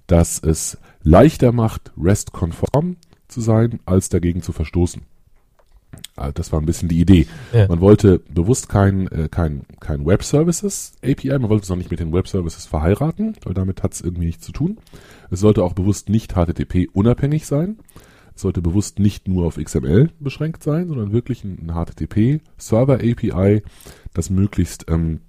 [0.07, 5.03] das es leichter macht, REST-konform zu sein, als dagegen zu verstoßen.
[6.17, 7.27] Ah, Das war ein bisschen die Idee.
[7.53, 7.69] Ja.
[7.69, 11.91] Man wollte bewusst kein, äh, kein, kein Web Services API, man wollte es auch nicht
[11.91, 14.79] mit den Web Services verheiraten, weil damit hat es irgendwie nichts zu tun.
[15.31, 17.79] Es sollte auch bewusst nicht HTTP unabhängig sein.
[18.35, 22.95] Es sollte bewusst nicht nur auf XML beschränkt sein, sondern wirklich ein, ein HTTP Server
[22.95, 23.63] API,
[24.15, 25.21] das möglichst ähm,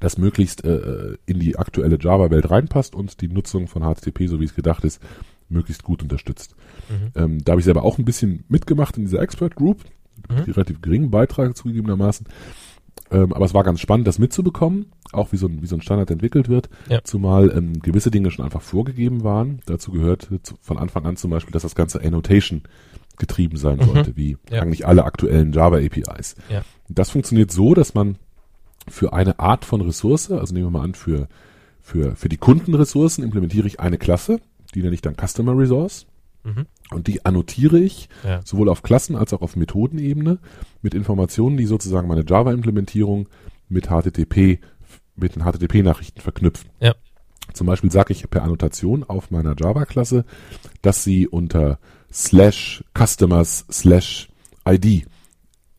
[0.00, 4.44] das möglichst äh, in die aktuelle Java-Welt reinpasst und die Nutzung von HTTP, so wie
[4.44, 5.00] es gedacht ist,
[5.48, 6.56] möglichst gut unterstützt.
[6.88, 7.12] Mhm.
[7.14, 9.84] Ähm, da habe ich selber auch ein bisschen mitgemacht in dieser Expert Group,
[10.30, 10.44] Mhm.
[10.46, 12.26] die relativ geringen Beitrag zugegebenermaßen.
[13.10, 15.82] Ähm, aber es war ganz spannend, das mitzubekommen, auch wie so ein, wie so ein
[15.82, 17.04] Standard entwickelt wird, Ja.
[17.04, 19.60] zumal ähm, gewisse Dinge schon einfach vorgegeben waren.
[19.66, 22.62] Dazu gehört zu, von Anfang an zum Beispiel, dass das Ganze Annotation
[23.18, 23.84] getrieben sein Mhm.
[23.84, 24.62] sollte, wie Ja.
[24.62, 26.34] eigentlich alle aktuellen Java APIs.
[26.50, 26.62] Ja.
[26.88, 28.16] Das funktioniert so, dass man
[28.88, 31.28] für eine Art von Ressource, also nehmen wir mal an, für,
[31.80, 34.40] für, für die Kundenressourcen implementiere ich eine Klasse,
[34.74, 36.06] die nenne ich dann Customer Resource.
[36.44, 36.66] Mhm.
[36.90, 38.40] Und die annotiere ich Ja.
[38.44, 40.38] sowohl auf Klassen- als auch auf Methodenebene
[40.82, 43.28] mit Informationen, die sozusagen meine Java-Implementierung
[43.68, 44.60] mit HTTP,
[45.16, 46.70] mit den HTTP-Nachrichten verknüpfen.
[46.80, 46.94] Ja.
[47.52, 50.24] Zum Beispiel sage ich per Annotation auf meiner Java-Klasse,
[50.82, 51.78] dass sie unter
[52.12, 54.28] slash customers slash
[54.68, 55.06] ID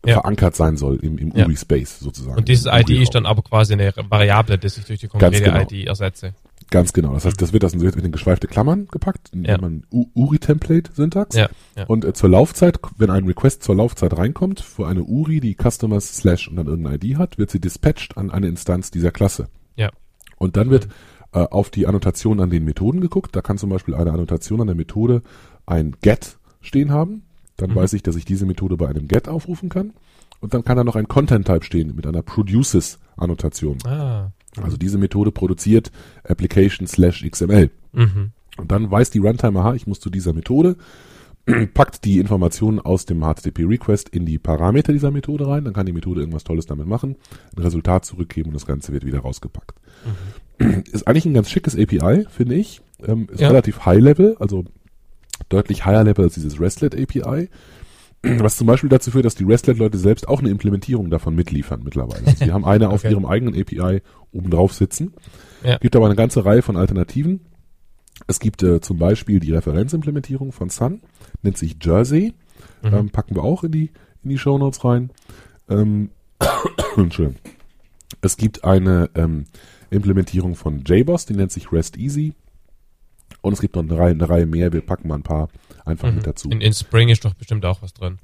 [0.06, 0.16] Ja.
[0.16, 1.46] verankert sein soll im, im Ja.
[1.46, 2.38] URI-Space sozusagen.
[2.38, 5.62] Und dieses ID ist dann aber quasi eine Variable, die sich durch die konkrete genau.
[5.62, 6.34] ID ersetze.
[6.70, 7.14] Ganz genau.
[7.14, 9.58] Das heißt, das wird, das wird in geschweifte Klammern gepackt, Ja.
[9.60, 11.36] man URI-Template-Syntax.
[11.36, 11.86] Ja, ja.
[11.86, 16.18] Und äh, zur Laufzeit, wenn ein Request zur Laufzeit reinkommt, für eine URI, die Customers
[16.18, 19.48] slash und dann irgendeine ID hat, wird sie dispatched an eine Instanz dieser Klasse.
[19.76, 19.90] Ja.
[20.38, 20.88] Und dann wird
[21.34, 23.36] äh, auf die Annotation an den Methoden geguckt.
[23.36, 25.22] Da kann zum Beispiel eine Annotation an der Methode
[25.66, 27.24] ein get stehen haben.
[27.58, 27.76] Dann Mhm.
[27.76, 29.94] weiß ich, dass ich diese Methode bei einem get aufrufen kann.
[30.40, 33.78] Und dann kann da noch ein Content-Type stehen mit einer produces-Annotation.
[33.86, 34.32] Ah.
[34.62, 35.92] Also diese Methode produziert
[36.24, 37.70] Application slash XML.
[37.94, 38.32] Mhm.
[38.58, 40.76] Und dann weiß die Runtime, aha, ich muss zu dieser Methode,
[41.74, 45.94] packt die Informationen aus dem HTTP-Request in die Parameter dieser Methode rein, dann kann die
[45.94, 47.16] Methode irgendwas Tolles damit machen,
[47.56, 49.74] ein Resultat zurückgeben und das Ganze wird wieder rausgepackt.
[50.92, 52.82] Ist eigentlich ein ganz schickes API, finde ich.
[53.06, 53.50] Ähm, ist Ja.
[53.50, 54.66] relativ high-level, also
[55.50, 57.50] deutlich higher level als dieses RESTlet API.
[58.24, 62.26] Was zum Beispiel dazu führt, dass die RESTlet-Leute selbst auch eine Implementierung davon mitliefern mittlerweile.
[62.26, 63.14] Also die haben eine auf Okay.
[63.14, 64.02] ihrem eigenen API
[64.32, 65.14] obendrauf sitzen.
[65.64, 65.78] Ja.
[65.78, 67.42] Gibt aber eine ganze Reihe von Alternativen.
[68.26, 71.02] Es gibt äh, zum Beispiel die Referenzimplementierung von Sun,
[71.44, 72.34] nennt sich Jersey.
[72.82, 72.94] Mhm.
[72.94, 73.92] Ähm, packen wir auch in die,
[74.24, 75.12] in die Shownotes rein.
[75.70, 76.10] Ähm,
[76.98, 77.40] Entschuldigung.
[78.22, 79.46] Es gibt eine ähm,
[79.92, 82.34] Implementierung von JBoss, die nennt sich REST Easy.
[83.42, 84.74] Und es gibt noch eine Reihe, eine Reihe mehr.
[84.74, 85.50] Wir packen mal ein paar
[85.88, 86.16] einfach Mhm.
[86.16, 86.50] mit dazu.
[86.50, 88.20] In, in Spring ist doch bestimmt auch was drin.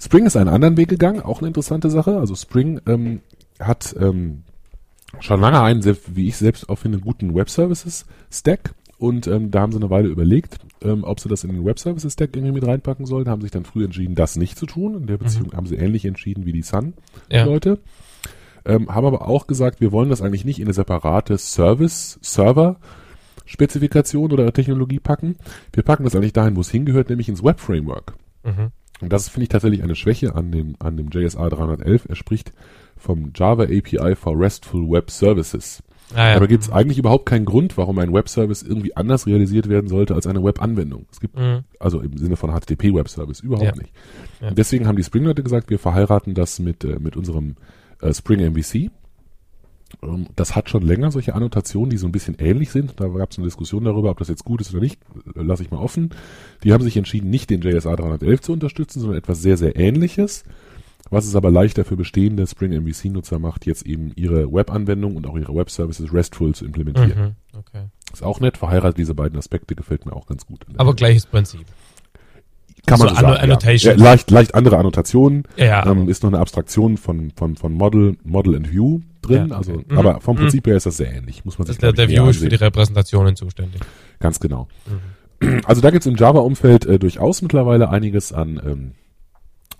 [0.00, 2.18] Spring ist einen anderen Weg gegangen, auch eine interessante Sache.
[2.18, 3.20] Also Spring ähm,
[3.60, 4.42] hat ähm,
[5.20, 8.74] schon lange einen, wie ich selbst auch finde, guten Web-Services-Stack.
[8.98, 12.34] Und ähm, da haben sie eine Weile überlegt, ähm, ob sie das in den Web-Services-Stack
[12.34, 13.28] irgendwie mit reinpacken sollen.
[13.28, 14.94] Haben sich dann früh entschieden, das nicht zu tun.
[14.96, 16.64] In der Beziehung haben sie ähnlich entschieden wie die Ja.
[16.64, 17.78] Sun-Leute.
[18.66, 21.36] Ähm, haben aber auch gesagt, wir wollen das eigentlich nicht in eine separate
[23.46, 25.36] Service-Server-Spezifikation oder Technologie packen.
[25.72, 28.14] Wir packen das eigentlich dahin, wo es hingehört, nämlich ins Web-Framework.
[28.44, 28.70] Mhm.
[29.00, 32.06] Und das finde ich tatsächlich eine Schwäche an dem, an dem JSA 311.
[32.08, 32.52] Er spricht
[32.96, 35.82] vom Java API for RESTful Web Services.
[36.14, 36.36] Ah, ja.
[36.36, 40.14] Aber gibt es eigentlich überhaupt keinen Grund, warum ein Web-Service irgendwie anders realisiert werden sollte
[40.14, 41.06] als eine Web-Anwendung.
[41.10, 41.64] Es gibt, Mhm.
[41.80, 43.74] also im Sinne von HTTP-Web-Service, überhaupt Ja.
[43.74, 43.92] nicht.
[44.40, 44.50] Ja.
[44.52, 47.56] Deswegen haben die Spring-Leute gesagt, wir verheiraten das mit, äh, mit unserem
[48.00, 48.90] äh, Spring MVC.
[50.02, 53.00] Ähm, Das hat schon länger solche Annotationen, die so ein bisschen ähnlich sind.
[53.00, 55.00] Da gab es eine Diskussion darüber, ob das jetzt gut ist oder nicht.
[55.34, 56.10] Äh, Lasse ich mal offen.
[56.62, 60.44] Die haben sich entschieden, nicht den JSA 311 zu unterstützen, sondern etwas sehr, sehr ähnliches.
[61.10, 65.36] Was es aber leichter für bestehende Spring MVC-Nutzer macht, jetzt eben ihre Web-Anwendung und auch
[65.36, 67.36] ihre Web-Services RESTful zu implementieren.
[67.52, 67.58] Mhm.
[67.58, 67.84] Okay.
[68.12, 70.64] Ist auch nett, verheiratet diese beiden Aspekte, gefällt mir auch ganz gut.
[70.76, 71.66] Aber gleiches Prinzip.
[72.86, 73.98] Kann man so sagen, Anno- Annotation.
[73.98, 74.04] Ja.
[74.04, 75.44] Leicht, leicht andere Annotationen.
[75.56, 79.48] Ja, ähm, ist noch eine Abstraktion von, von, von Model, Model and View drin.
[79.48, 79.72] Ja, also.
[79.88, 79.96] Mhm.
[79.98, 80.40] aber vom Mhm.
[80.42, 81.44] Prinzip her ist das sehr ähnlich.
[81.44, 82.56] Muss man sich der, ich, der View ist für die.
[82.56, 83.80] Repräsentationen zuständig.
[84.20, 84.68] Ganz genau.
[85.40, 85.60] Mhm.
[85.64, 88.92] Also da gibt's im Java-Umfeld äh, durchaus mittlerweile einiges an, ähm,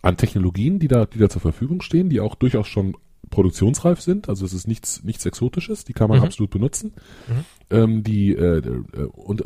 [0.02, 2.96] an Technologien, die da, die da zur Verfügung stehen, die auch durchaus schon
[3.30, 4.28] produktionsreif sind.
[4.28, 6.24] Also es ist nichts, nichts Exotisches, die kann man Mhm.
[6.26, 6.92] absolut benutzen.
[7.28, 7.44] Mhm.
[7.70, 9.44] Ähm, die äh, äh, und äh,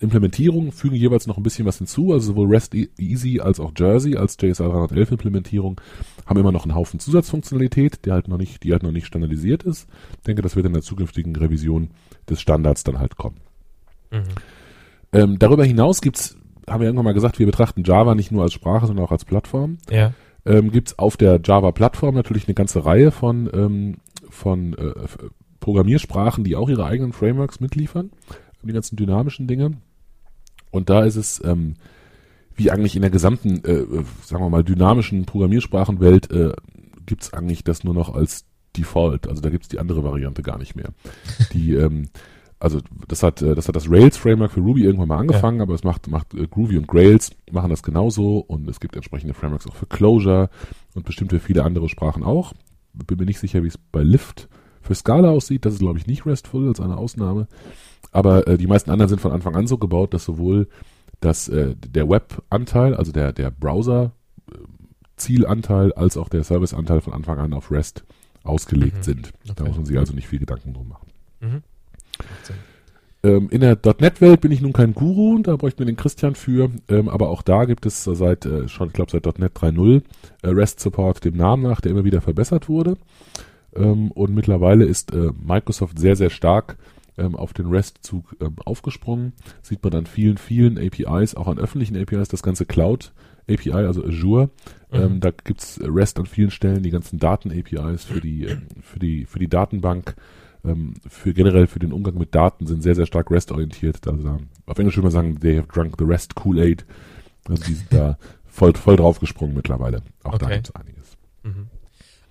[0.00, 2.12] Implementierungen fügen jeweils noch ein bisschen was hinzu.
[2.12, 5.80] Also sowohl REST E- Easy als auch Jersey als JSA 311 Implementierung
[6.26, 9.62] haben immer noch einen Haufen Zusatzfunktionalität, der halt noch nicht, die halt noch nicht standardisiert
[9.62, 9.88] ist.
[10.18, 11.90] Ich denke, das wird in der zukünftigen Revision
[12.28, 13.36] des Standards dann halt kommen.
[14.10, 14.22] Mhm.
[15.12, 16.36] Ähm, darüber hinaus gibt's,
[16.68, 19.24] haben wir irgendwann mal gesagt, wir betrachten Java nicht nur als Sprache, sondern auch als
[19.24, 19.78] Plattform.
[19.90, 20.12] Ja.
[20.44, 23.96] Ähm, gibt's auf der Java-Plattform natürlich eine ganze Reihe von, ähm,
[24.28, 24.92] von äh,
[25.60, 28.10] Programmiersprachen, die auch ihre eigenen Frameworks mitliefern,
[28.68, 29.72] die ganzen dynamischen Dinge.
[30.70, 31.74] Und da ist es, ähm,
[32.54, 36.52] wie eigentlich in der gesamten, äh, äh, sagen wir mal, dynamischen Programmiersprachenwelt, äh,
[37.06, 38.44] gibt's eigentlich das nur noch als
[38.76, 39.28] Default.
[39.28, 40.90] Also da gibt's die andere Variante gar nicht mehr.
[41.52, 42.08] Die, ähm,
[42.58, 45.74] also das hat, äh, das hat das Rails Framework für Ruby irgendwann mal angefangen, aber
[45.74, 49.66] es macht, macht äh, Groovy und Grails machen das genauso und es gibt entsprechende Frameworks
[49.66, 50.48] auch für Clojure
[50.94, 52.52] und bestimmt für viele andere Sprachen auch.
[52.94, 54.48] Bin mir nicht sicher, wie es bei Lift
[54.80, 55.64] für Scala aussieht.
[55.64, 57.48] Das ist, glaube ich, nicht RESTful als eine Ausnahme.
[58.12, 60.68] Aber äh, die meisten anderen sind von Anfang an so gebaut, dass sowohl
[61.20, 67.52] das, äh, der Web-Anteil, also der, der Browser-Zielanteil, als auch der Service-Anteil von Anfang an
[67.52, 68.04] auf REST
[68.44, 69.02] ausgelegt Mhm.
[69.02, 69.32] sind.
[69.46, 69.64] Da Okay.
[69.68, 71.08] muss man sich also nicht viel Gedanken drum machen.
[71.40, 71.62] Mhm.
[73.24, 76.70] Ähm, in der .NET-Welt bin ich nun kein Guru, da bräuchten wir den Christian für,
[76.88, 80.02] ähm, aber auch da gibt es seit, äh, schon, ich glaube seit .NET 3.0
[80.42, 82.96] äh, REST-Support dem Namen nach, der immer wieder verbessert wurde.
[83.76, 86.76] Ähm, und mittlerweile ist äh, Microsoft sehr, sehr stark
[87.18, 89.32] ähm, auf den REST-Zug ähm, aufgesprungen.
[89.62, 94.50] Sieht man an vielen, vielen APIs, auch an öffentlichen APIs, das ganze Cloud-API, also Azure.
[94.90, 95.20] Ähm, Mhm.
[95.20, 99.38] da gibt's REST an vielen Stellen, die ganzen Daten-APIs für die, ähm, für die, für
[99.38, 100.14] die Datenbank
[100.64, 104.06] ähm, für generell für den Umgang mit Daten sind sehr, sehr stark REST-orientiert.
[104.06, 106.84] Also da, auf Englisch würde man sagen, they have drunk the REST Kool-Aid.
[107.48, 110.02] Also die sind da voll, voll draufgesprungen mittlerweile.
[110.22, 110.54] Auch da Okay.
[110.56, 111.16] gibt's einiges.
[111.42, 111.66] Mhm.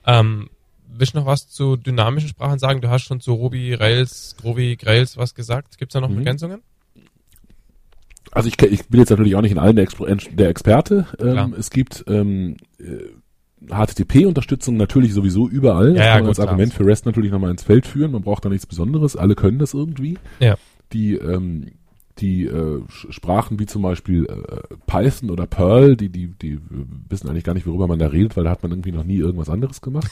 [0.06, 0.50] Ähm,
[0.98, 2.82] willst du noch was zu dynamischen Sprachen sagen?
[2.82, 5.78] Du hast schon zu Ruby, Rails, Groovy, Grails was gesagt.
[5.78, 6.20] Gibt's da noch Mhm.
[6.20, 6.62] Ergänzungen?
[8.32, 11.06] Also ich, ich bin jetzt natürlich auch nicht in allen der, der Experte.
[11.18, 11.46] Klar.
[11.48, 13.10] Ähm, es gibt ähm, äh,
[13.68, 15.96] HTTP-Unterstützung natürlich sowieso überall.
[15.96, 16.48] Ja, ja, kann man gut, als klar.
[16.48, 18.12] Argument für REST natürlich nochmal ins Feld führen.
[18.12, 19.16] Man braucht da nichts Besonderes.
[19.16, 20.18] Alle können das irgendwie.
[20.40, 20.56] Ja.
[20.94, 21.72] Die, ähm,
[22.22, 26.60] die äh, Sprachen wie zum Beispiel äh, Python oder Perl, die, die, die
[27.10, 29.18] wissen eigentlich gar nicht, worüber man da redet, weil da hat man irgendwie noch nie
[29.18, 30.12] irgendwas anderes gemacht.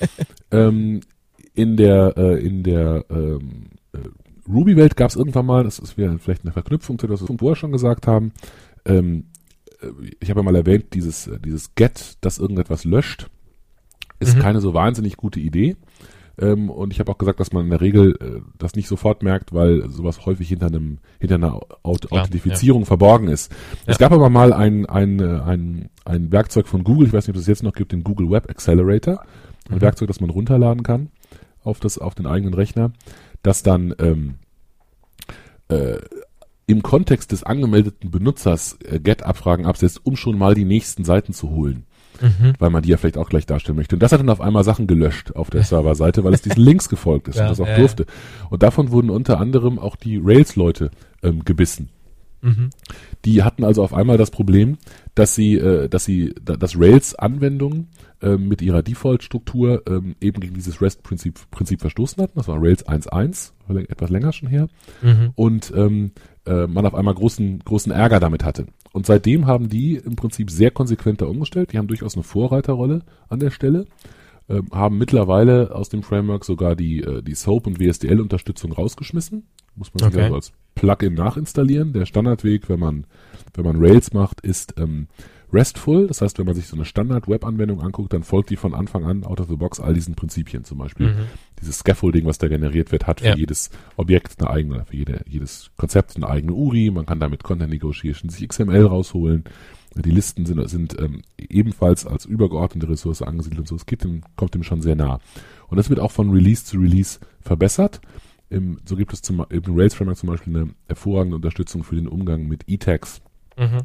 [0.50, 1.00] ähm,
[1.54, 3.98] in der, äh, in der ähm, äh,
[4.48, 7.38] Ruby-Welt gab es irgendwann mal, das ist wieder vielleicht eine Verknüpfung zu das, was wir
[7.38, 8.32] vorher schon gesagt haben,
[8.84, 9.24] ähm,
[9.80, 9.88] äh,
[10.20, 13.28] ich habe ja mal erwähnt, dieses, äh, dieses Get, das irgendetwas löscht,
[14.20, 14.40] ist Mhm.
[14.40, 15.76] keine so wahnsinnig gute Idee.
[16.38, 19.22] Ähm, und ich habe auch gesagt, dass man in der Regel äh, das nicht sofort
[19.22, 23.50] merkt, weil sowas häufig hinter einem hinter einer Aut Klar, Authentifizierung verborgen ist.
[23.50, 23.92] Ja.
[23.92, 27.36] Es gab aber mal ein, ein, äh, ein, ein Werkzeug von Google, ich weiß nicht,
[27.36, 29.24] ob es jetzt noch gibt, den Google Web Accelerator.
[29.68, 29.80] Ein Mhm.
[29.80, 31.10] Werkzeug, das man runterladen kann
[31.66, 32.92] auf, das, auf den eigenen Rechner,
[33.42, 34.36] das dann ähm,
[35.68, 35.98] äh,
[36.66, 41.50] im Kontext des angemeldeten Benutzers äh, Get-Abfragen absetzt, um schon mal die nächsten Seiten zu
[41.50, 41.86] holen
[42.20, 42.54] Mhm.
[42.58, 43.96] weil man die ja vielleicht auch gleich darstellen möchte.
[43.96, 46.88] Und das hat dann auf einmal Sachen gelöscht auf der Serverseite, weil es diesen Links
[46.88, 47.76] gefolgt ist Ja, und das auch ja.
[47.76, 48.06] durfte.
[48.50, 50.90] Und davon wurden unter anderem auch die Rails-Leute
[51.22, 51.90] ähm, gebissen.
[52.42, 52.70] Mhm.
[53.24, 54.78] Die hatten also auf einmal das Problem,
[55.14, 57.88] dass sie, äh, dass sie, dass Rails-Anwendungen
[58.20, 62.38] äh, mit ihrer Default-Struktur ähm, eben gegen dieses REST-Prinzip Prinzip verstoßen hatten.
[62.38, 63.52] Das war Rails 1.1,
[63.88, 64.68] etwas länger schon her.
[65.02, 65.30] Mhm.
[65.34, 66.12] Und ähm,
[66.46, 68.66] äh, man auf einmal großen, großen Ärger damit hatte.
[68.96, 71.70] Und seitdem haben die im Prinzip sehr konsequent da umgestellt.
[71.70, 73.84] Die haben durchaus eine Vorreiterrolle an der Stelle.
[74.48, 79.48] Äh, haben mittlerweile aus dem Framework sogar die, äh, die SOAP und WSDL-Unterstützung rausgeschmissen.
[79.74, 80.22] Muss man sich okay.
[80.22, 81.92] also als Plugin nachinstallieren.
[81.92, 83.06] Der Standardweg, wenn man,
[83.52, 85.08] wenn man Rails macht, ist ähm,
[85.52, 86.06] RESTful.
[86.06, 89.24] Das heißt, wenn man sich so eine Standard-Web-Anwendung anguckt, dann folgt die von Anfang an
[89.24, 90.64] out of the box all diesen Prinzipien.
[90.64, 91.26] Zum Beispiel mhm.
[91.60, 93.36] dieses Scaffolding, was da generiert wird, hat für ja.
[93.36, 96.90] jedes Objekt eine eigene, für jede, jedes Konzept eine eigene URI.
[96.90, 99.44] Man kann damit Content Negotiation sich XML rausholen.
[99.94, 103.76] Die Listen sind, sind ähm, ebenfalls als übergeordnete Ressource angesiedelt und so.
[103.76, 105.20] Es geht dem, kommt dem schon sehr nah.
[105.68, 108.02] Und das wird auch von Release zu Release verbessert.
[108.50, 112.08] Im, so gibt es zum, im Rails Framework zum Beispiel eine hervorragende Unterstützung für den
[112.08, 113.22] Umgang mit E-Tags.
[113.56, 113.84] Mhm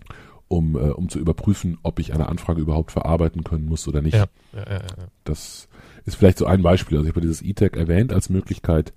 [0.52, 4.16] um, äh, um zu überprüfen, ob ich eine Anfrage überhaupt verarbeiten können muss oder nicht.
[4.16, 5.06] Ja, ja, ja, ja.
[5.24, 5.70] Das
[6.06, 6.98] ist vielleicht so ein Beispiel.
[6.98, 8.94] Also ich habe dieses E-Tag erwähnt als Möglichkeit,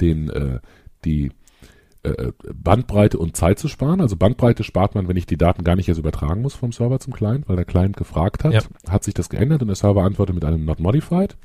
[0.00, 0.60] den, äh,
[1.04, 1.32] die
[2.02, 4.00] äh, Bandbreite und Zeit zu sparen.
[4.00, 6.98] Also Bandbreite spart man, wenn ich die Daten gar nicht erst übertragen muss vom Server
[6.98, 8.60] zum Client, weil der Client gefragt hat, ja.
[8.88, 11.36] hat sich das geändert und der Server antwortet mit einem Not Modified.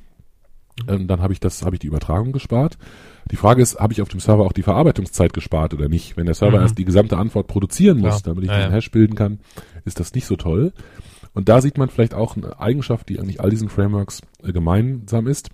[0.88, 2.78] Ähm, dann habe ich das, habe ich die Übertragung gespart.
[3.30, 6.18] Die Frage ist, habe ich auf dem Server auch die Verarbeitungszeit gespart oder nicht?
[6.18, 6.64] Wenn der Server mhm.
[6.64, 8.36] erst die gesamte Antwort produzieren muss, Klar.
[8.36, 9.40] damit ich ja, den Hash bilden kann,
[9.86, 10.74] ist das nicht so toll.
[11.34, 15.28] Und da sieht man vielleicht auch eine Eigenschaft, die eigentlich all diesen Frameworks äh, gemeinsam
[15.28, 15.50] ist.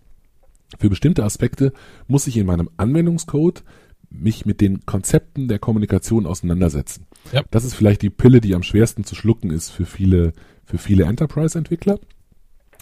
[0.79, 1.71] Für bestimmte Aspekte
[2.07, 3.63] muss ich in meinem Anwendungscode
[4.09, 7.05] mich mit den Konzepten der Kommunikation auseinandersetzen.
[7.31, 7.43] Ja.
[7.51, 10.33] Das ist vielleicht die Pille, die am schwersten zu schlucken ist für viele,
[10.65, 11.99] für viele Enterprise-Entwickler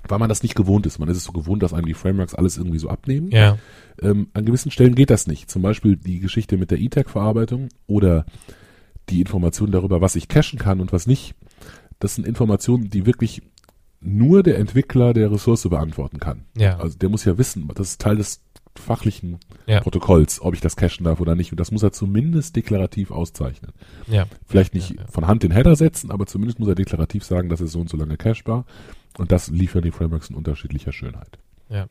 [0.08, 1.00] weil man das nicht gewohnt ist.
[1.00, 3.32] Man ist es so gewohnt, dass einem die Frameworks alles irgendwie so abnehmen.
[3.32, 3.58] Ja.
[4.02, 5.50] Ähm, an gewissen Stellen geht das nicht.
[5.50, 8.26] Zum Beispiel die Geschichte mit der E-Tag-Verarbeitung oder
[9.10, 11.36] die Information darüber, was ich cachen kann und was nicht.
[12.00, 13.42] Das sind Informationen, die wirklich
[14.02, 16.46] nur der Entwickler der Ressource beantworten kann.
[16.58, 16.78] Ja.
[16.78, 18.42] Also der muss ja wissen, das ist Teil des
[18.78, 19.80] fachlichen ja.
[19.80, 21.52] Protokolls, ob ich das cachen darf oder nicht.
[21.52, 23.72] Und das muss er zumindest deklarativ auszeichnen.
[24.08, 24.26] Ja.
[24.46, 27.62] Vielleicht nicht ja, von Hand den Header setzen, aber zumindest muss er deklarativ sagen, dass
[27.62, 28.66] es so und so lange cachebar.
[29.18, 31.38] Und das liefern die Frameworks in unterschiedlicher Schönheit.
[31.70, 31.88] Ja.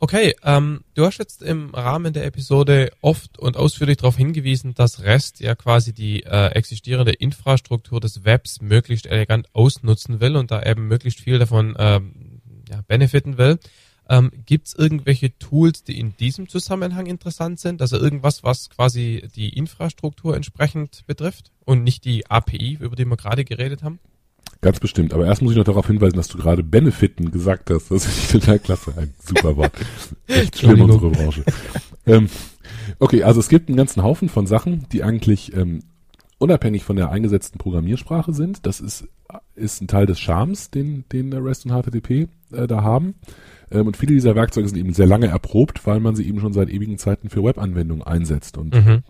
[0.00, 5.02] Okay, ähm, du hast jetzt im Rahmen der Episode oft und ausführlich darauf hingewiesen, dass
[5.02, 10.62] REST ja quasi die äh, existierende Infrastruktur des Webs möglichst elegant ausnutzen will und da
[10.62, 13.58] eben möglichst viel davon ähm, ja, benefiten will.
[14.08, 17.82] Ähm, Gibt es irgendwelche Tools, die in diesem Zusammenhang interessant sind?
[17.82, 23.16] Also irgendwas, was quasi die Infrastruktur entsprechend betrifft und nicht die API, über die wir
[23.16, 23.98] gerade geredet haben?
[24.60, 25.14] Ganz bestimmt.
[25.14, 27.90] Aber erst muss ich noch darauf hinweisen, dass du gerade Benefiten gesagt hast.
[27.90, 28.92] Das ist total klasse.
[28.96, 29.72] Ein super Wort.
[30.26, 31.44] Echt schlimm, unsere Branche.
[32.06, 32.28] ähm,
[32.98, 35.80] okay, also es gibt einen ganzen Haufen von Sachen, die eigentlich ähm,
[36.38, 38.66] unabhängig von der eingesetzten Programmiersprache sind.
[38.66, 39.06] Das ist,
[39.54, 43.14] ist ein Teil des Charmes, den, den REST und HTTP äh, da haben.
[43.70, 46.52] Ähm, und viele dieser Werkzeuge sind eben sehr lange erprobt, weil man sie eben schon
[46.52, 48.58] seit ewigen Zeiten für Webanwendungen einsetzt.
[48.58, 49.02] Und mhm.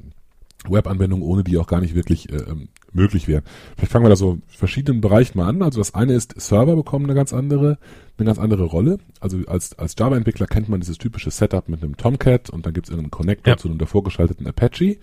[0.68, 3.42] Webanwendungen, ohne die auch gar nicht wirklich äh, ähm, möglich wären.
[3.76, 5.62] Vielleicht fangen wir da so in verschiedenen Bereichen mal an.
[5.62, 7.78] Also das eine ist, Server bekommen eine ganz andere,
[8.16, 8.98] eine ganz andere Rolle.
[9.20, 12.86] Also als, als Java-Entwickler kennt man dieses typische Setup mit einem Tomcat und dann gibt
[12.86, 13.56] es irgendeinen Connector ja.
[13.56, 14.98] zu einem davor geschalteten Apache.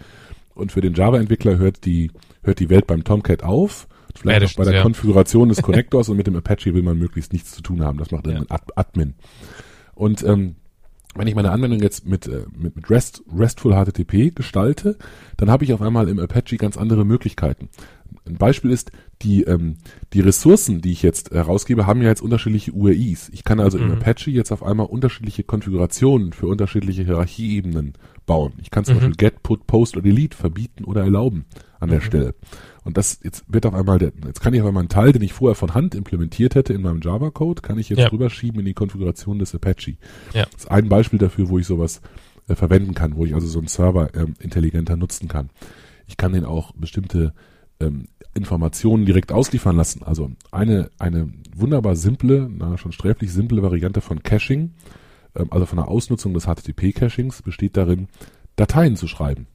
[0.54, 2.12] Und für den Java-Entwickler hört die,
[2.44, 3.88] hört die Welt beim Tomcat auf.
[4.16, 4.82] Vielleicht auch bei der ja.
[4.82, 7.98] Konfiguration des Connectors und mit dem Apache will man möglichst nichts zu tun haben.
[7.98, 8.40] Das macht dann ja.
[8.40, 9.14] ein Admin.
[9.94, 10.56] Und ähm,
[11.16, 14.98] wenn ich meine Anwendung jetzt mit, äh, mit, mit REST, RESTful HTTP gestalte,
[15.38, 17.70] dann habe ich auf einmal im Apache ganz andere Möglichkeiten.
[18.28, 19.78] Ein Beispiel ist, die, ähm,
[20.14, 23.30] die Ressourcen, die ich jetzt herausgebe, haben ja jetzt unterschiedliche URIs.
[23.30, 23.86] Ich kann also mhm.
[23.86, 27.94] im Apache jetzt auf einmal unterschiedliche Konfigurationen für unterschiedliche Hierarchieebenen
[28.26, 28.54] bauen.
[28.62, 29.00] Ich kann zum mhm.
[29.00, 31.46] Beispiel Get, Put, Post oder Delete verbieten oder erlauben
[31.80, 32.04] an der mhm.
[32.04, 32.36] Stelle.
[32.86, 35.24] Und das jetzt wird auf einmal der, jetzt kann ich auf einmal einen Teil, den
[35.24, 38.08] ich vorher von Hand implementiert hätte in meinem Java-Code, kann ich jetzt ja.
[38.08, 39.98] rüberschieben in die Konfiguration des Apache.
[40.34, 40.46] Ja.
[40.46, 42.02] Das ist ein Beispiel dafür, wo ich sowas
[42.48, 45.50] äh, verwenden kann, wo ich also so einen Server ähm, intelligenter nutzen kann.
[46.06, 47.34] Ich kann den auch bestimmte
[47.80, 50.04] ähm, Informationen direkt ausliefern lassen.
[50.04, 54.74] Also eine, eine wunderbar simple, na, schon sträflich simple Variante von Caching,
[55.36, 58.10] ähm, also von der Ausnutzung des HTTP-Cachings, besteht darin,
[58.56, 59.48] Dateien zu schreiben.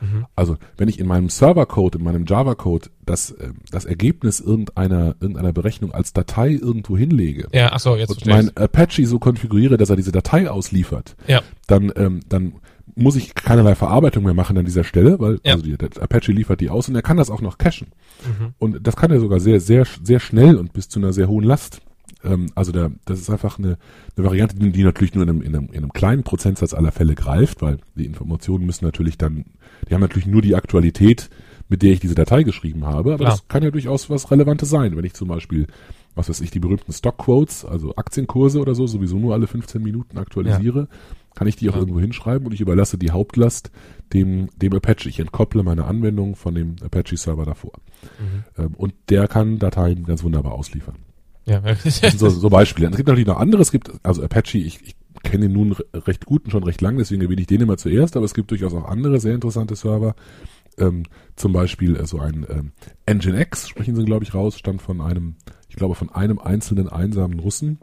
[0.00, 0.26] Mhm.
[0.36, 5.52] Also wenn ich in meinem Servercode, in meinem Java-Code das, äh, das Ergebnis irgendeiner, irgendeiner
[5.52, 9.90] Berechnung als Datei irgendwo hinlege ja, ach so, jetzt und mein Apache so konfiguriere, dass
[9.90, 11.42] er diese Datei ausliefert, ja.
[11.66, 12.54] dann, ähm, dann
[12.94, 15.52] muss ich keinerlei Verarbeitung mehr machen an dieser Stelle, weil ja.
[15.54, 17.88] also die, der Apache liefert die aus und er kann das auch noch cachen.
[18.24, 18.54] Mhm.
[18.58, 21.44] Und das kann er sogar sehr, sehr, sehr schnell und bis zu einer sehr hohen
[21.44, 21.80] Last
[22.24, 23.78] Ähm, also der, das ist einfach eine,
[24.16, 26.90] eine Variante, die, die natürlich nur in einem, in, einem, in einem kleinen Prozentsatz aller
[26.90, 29.44] Fälle greift, weil die Informationen müssen natürlich dann,
[29.88, 31.28] die haben natürlich nur die Aktualität,
[31.68, 33.30] mit der ich diese Datei geschrieben habe, aber Klar.
[33.32, 35.66] das kann ja durchaus was Relevantes sein, wenn ich zum Beispiel
[36.14, 40.18] was weiß ich, die berühmten Stockquotes, also Aktienkurse oder so, sowieso nur alle 15 Minuten
[40.18, 40.88] aktualisiere,
[41.36, 41.78] kann ich die auch Ja.
[41.78, 43.70] irgendwo hinschreiben und ich überlasse die Hauptlast
[44.12, 45.08] dem, dem Apache.
[45.08, 47.70] Ich entkopple meine Anwendung von dem Apache-Server davor.
[48.18, 48.44] Mhm.
[48.64, 50.96] Ähm, und der kann Dateien ganz wunderbar ausliefern.
[51.46, 52.88] Ja, Das sind so, so Beispiele.
[52.88, 53.62] Es gibt natürlich noch andere.
[53.62, 54.96] Es gibt, also Apache, ich, ich
[55.30, 57.76] kenne ihn nun re- recht gut und schon recht lang, deswegen erwähne ich den immer
[57.76, 60.14] zuerst, aber es gibt durchaus auch andere sehr interessante Server.
[60.78, 61.04] Ähm,
[61.36, 62.72] zum Beispiel äh, so ein ähm,
[63.06, 65.34] Nginx, sprechen sie, glaube ich, raus, stammt von einem,
[65.68, 67.78] ich glaube, von einem einzelnen einsamen Russen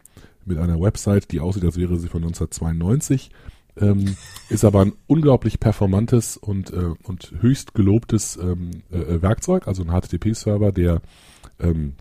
[0.45, 3.31] mit einer Website, die aussieht, als wäre sie von 1992.
[3.77, 4.15] Ähm,
[4.49, 9.89] ist aber ein unglaublich performantes und, äh, und höchst gelobtes ähm, äh, Werkzeug, also ein
[9.89, 11.01] HTTP-Server, der
[11.59, 11.95] ähm,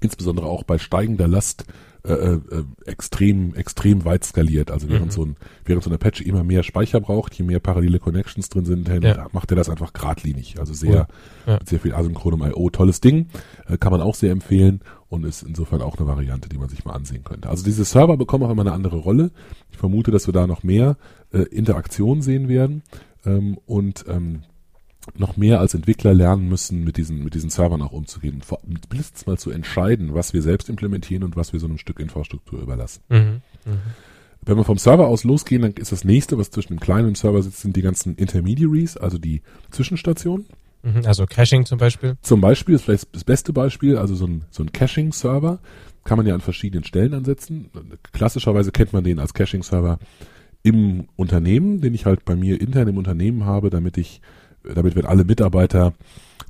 [0.00, 1.66] insbesondere auch bei steigender Last
[2.12, 4.70] äh, äh, extrem extrem weit skaliert.
[4.70, 5.10] Also während Mhm.
[5.10, 8.64] so ein während so ein Apache immer mehr Speicher braucht, je mehr parallele Connections drin
[8.64, 9.28] sind, Ja.
[9.32, 10.58] macht er das einfach geradlinig.
[10.58, 11.08] Also sehr
[11.46, 11.58] Ja.
[11.64, 12.70] sehr viel asynchronem I.O.
[12.70, 13.28] Tolles Ding,
[13.68, 16.84] äh, kann man auch sehr empfehlen und ist insofern auch eine Variante, die man sich
[16.84, 17.48] mal ansehen könnte.
[17.48, 19.30] Also diese Server bekommen auch immer eine andere Rolle.
[19.70, 20.96] Ich vermute, dass wir da noch mehr
[21.32, 22.82] äh, Interaktion sehen werden
[23.24, 24.42] ähm, und ähm,
[25.16, 28.42] noch mehr als Entwickler lernen müssen, mit diesen, mit diesen Servern auch umzugehen.
[28.42, 32.00] Vor- Mindestens mal zu entscheiden, was wir selbst implementieren und was wir so einem Stück
[32.00, 33.02] Infrastruktur überlassen.
[33.08, 33.40] Mhm.
[33.64, 33.78] Mhm.
[34.42, 37.16] Wenn wir vom Server aus losgehen, dann ist das nächste, was zwischen dem kleinen und
[37.16, 40.46] dem Server sitzt, sind die ganzen Intermediaries, also die Zwischenstationen.
[40.82, 41.02] Mhm.
[41.04, 42.16] Also Caching zum Beispiel.
[42.22, 45.58] Zum Beispiel, ist vielleicht das beste Beispiel, also so ein, so ein Caching-Server
[46.04, 47.70] kann man ja an verschiedenen Stellen ansetzen.
[48.12, 49.98] Klassischerweise kennt man den als Caching-Server
[50.62, 54.20] im Unternehmen, den ich halt bei mir intern im Unternehmen habe, damit ich,
[54.74, 55.94] damit wenn alle Mitarbeiter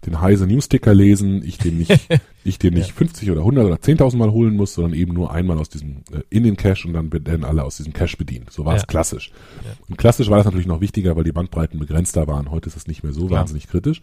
[0.04, 2.08] den Heise Newsticker lesen, ich den nicht,
[2.44, 5.58] ich den nicht 50 oder 100 oder 10.000 Mal holen muss, sondern eben nur einmal
[5.58, 8.52] aus diesem, äh, in den Cache und dann werden alle aus diesem Cache bedient.
[8.52, 8.86] So war es Ja.
[8.86, 9.30] klassisch.
[9.64, 9.70] Ja.
[9.88, 12.50] Und klassisch war das natürlich noch wichtiger, weil die Bandbreiten begrenzter waren.
[12.50, 14.00] Heute ist es nicht mehr so wahnsinnig kritisch.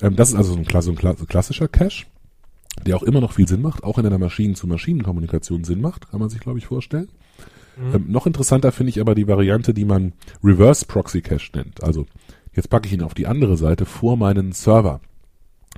[0.00, 2.06] Ähm, das ist also so ein, so ein klassischer Cache,
[2.84, 6.28] der auch immer noch viel Sinn macht, auch in einer Maschinen-zu-Maschinen-Kommunikation Sinn macht, kann man
[6.28, 7.08] sich, glaube ich, vorstellen.
[7.76, 7.94] Mhm.
[7.94, 11.82] Ähm, noch interessanter finde ich aber die Variante, die man Reverse Proxy Cache nennt.
[11.82, 12.06] Also
[12.56, 15.00] jetzt packe ich ihn auf die andere Seite vor meinen Server.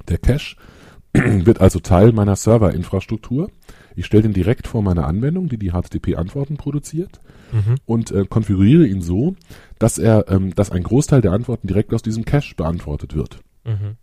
[0.08, 0.56] Der Cache
[1.12, 3.50] wird also Teil meiner Serverinfrastruktur.
[3.96, 7.20] Ich stelle den direkt vor meine Anwendung, die die HTTP-Antworten produziert
[7.50, 7.76] Mhm.
[7.86, 9.34] und äh, konfiguriere ihn so,
[9.78, 13.38] dass er, ähm, dass ein Großteil der Antworten direkt aus diesem Cache beantwortet wird.
[13.64, 13.96] Mhm.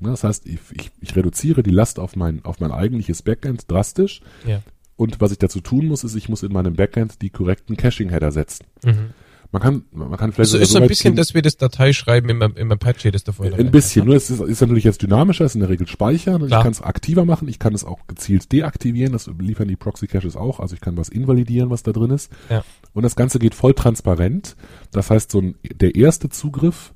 [0.00, 3.70] Ne, Das heißt, ich, ich, ich reduziere die Last auf mein, auf mein eigentliches Backend
[3.70, 4.20] drastisch.
[4.44, 4.62] Ja.
[4.96, 8.32] Und was ich dazu tun muss, ist, ich muss in meinem Backend die korrekten Caching-Header
[8.32, 8.66] setzen.
[8.84, 9.10] Mhm.
[9.50, 12.28] Man kann, man kann vielleicht Also ist so ein bisschen, gehen- dass wir das Dateischreiben
[12.28, 15.46] im, im Apache, das da vorhin ein bisschen, nur es ist, ist natürlich jetzt dynamischer,
[15.46, 16.44] ist in der Regel speichern.
[16.44, 20.36] Ich kann es aktiver machen, ich kann es auch gezielt deaktivieren, das liefern die Proxy-Caches
[20.36, 22.30] auch, also ich kann was invalidieren, was da drin ist.
[22.50, 22.62] Ja.
[22.92, 24.54] Und das Ganze geht voll transparent.
[24.92, 26.92] Das heißt, so ein, der erste Zugriff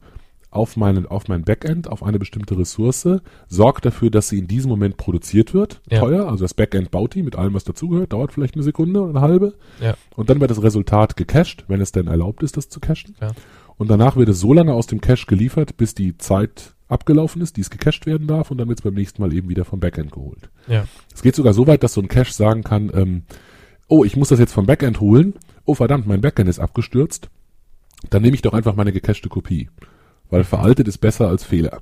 [0.52, 3.08] auf meinen, auf mein Backend, auf eine bestimmte Ressource,
[3.48, 5.80] sorgt dafür, dass sie in diesem Moment produziert wird.
[5.90, 6.00] Ja.
[6.00, 9.10] Teuer, also das Backend baut die mit allem, was dazugehört, dauert vielleicht eine Sekunde oder
[9.10, 9.54] eine halbe.
[9.80, 9.94] Ja.
[10.14, 13.16] Und dann wird das Resultat gecached, wenn es denn erlaubt ist, das zu cachen.
[13.20, 13.30] Ja.
[13.78, 17.56] Und danach wird es so lange aus dem Cache geliefert, bis die Zeit abgelaufen ist,
[17.56, 19.80] die es gecached werden darf, und dann wird es beim nächsten Mal eben wieder vom
[19.80, 20.50] Backend geholt.
[21.14, 23.22] Es geht sogar so weit, dass so ein Cache sagen kann, ähm,
[23.88, 25.34] oh, ich muss das jetzt vom Backend holen.
[25.64, 27.30] Oh verdammt, mein Backend ist abgestürzt.
[28.10, 29.70] Dann nehme ich doch einfach meine gecachte Kopie.
[30.32, 31.80] Weil veraltet ist besser als Fehler.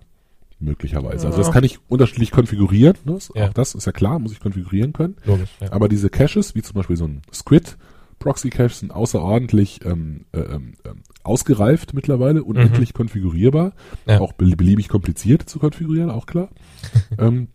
[0.58, 1.26] Möglicherweise.
[1.26, 2.96] Also das kann ich unterschiedlich konfigurieren.
[3.04, 3.18] Ne?
[3.34, 3.48] Ja.
[3.48, 5.16] Auch das ist ja klar, muss ich konfigurieren können.
[5.24, 5.48] Logisch.
[5.60, 5.72] Ja.
[5.72, 7.78] Aber diese Caches, wie zum Beispiel so ein Squid,
[8.18, 13.66] Proxy Cache sind außerordentlich ähm, äh, ähm, ähm, ausgereift mittlerweile, unendlich konfigurierbar,
[14.04, 14.10] Mhm.
[14.12, 14.20] Ja.
[14.20, 16.50] auch bel- beliebig kompliziert zu konfigurieren, auch klar.
[17.18, 17.48] ähm,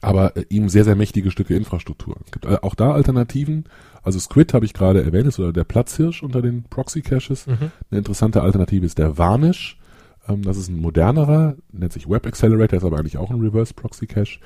[0.00, 2.16] aber äh, ihm sehr, sehr mächtige Stücke Infrastruktur.
[2.24, 3.66] Es gibt äh, auch da Alternativen.
[4.02, 7.46] Also Squid habe ich gerade erwähnt, ist oder der Platzhirsch unter den Proxy Caches.
[7.46, 7.70] Mhm.
[7.90, 9.78] Eine interessante Alternative ist der Varnish.
[10.28, 13.74] Ähm, das ist ein modernerer, nennt sich Web Accelerator, ist aber eigentlich auch ein Reverse
[13.74, 14.40] Proxy Cache,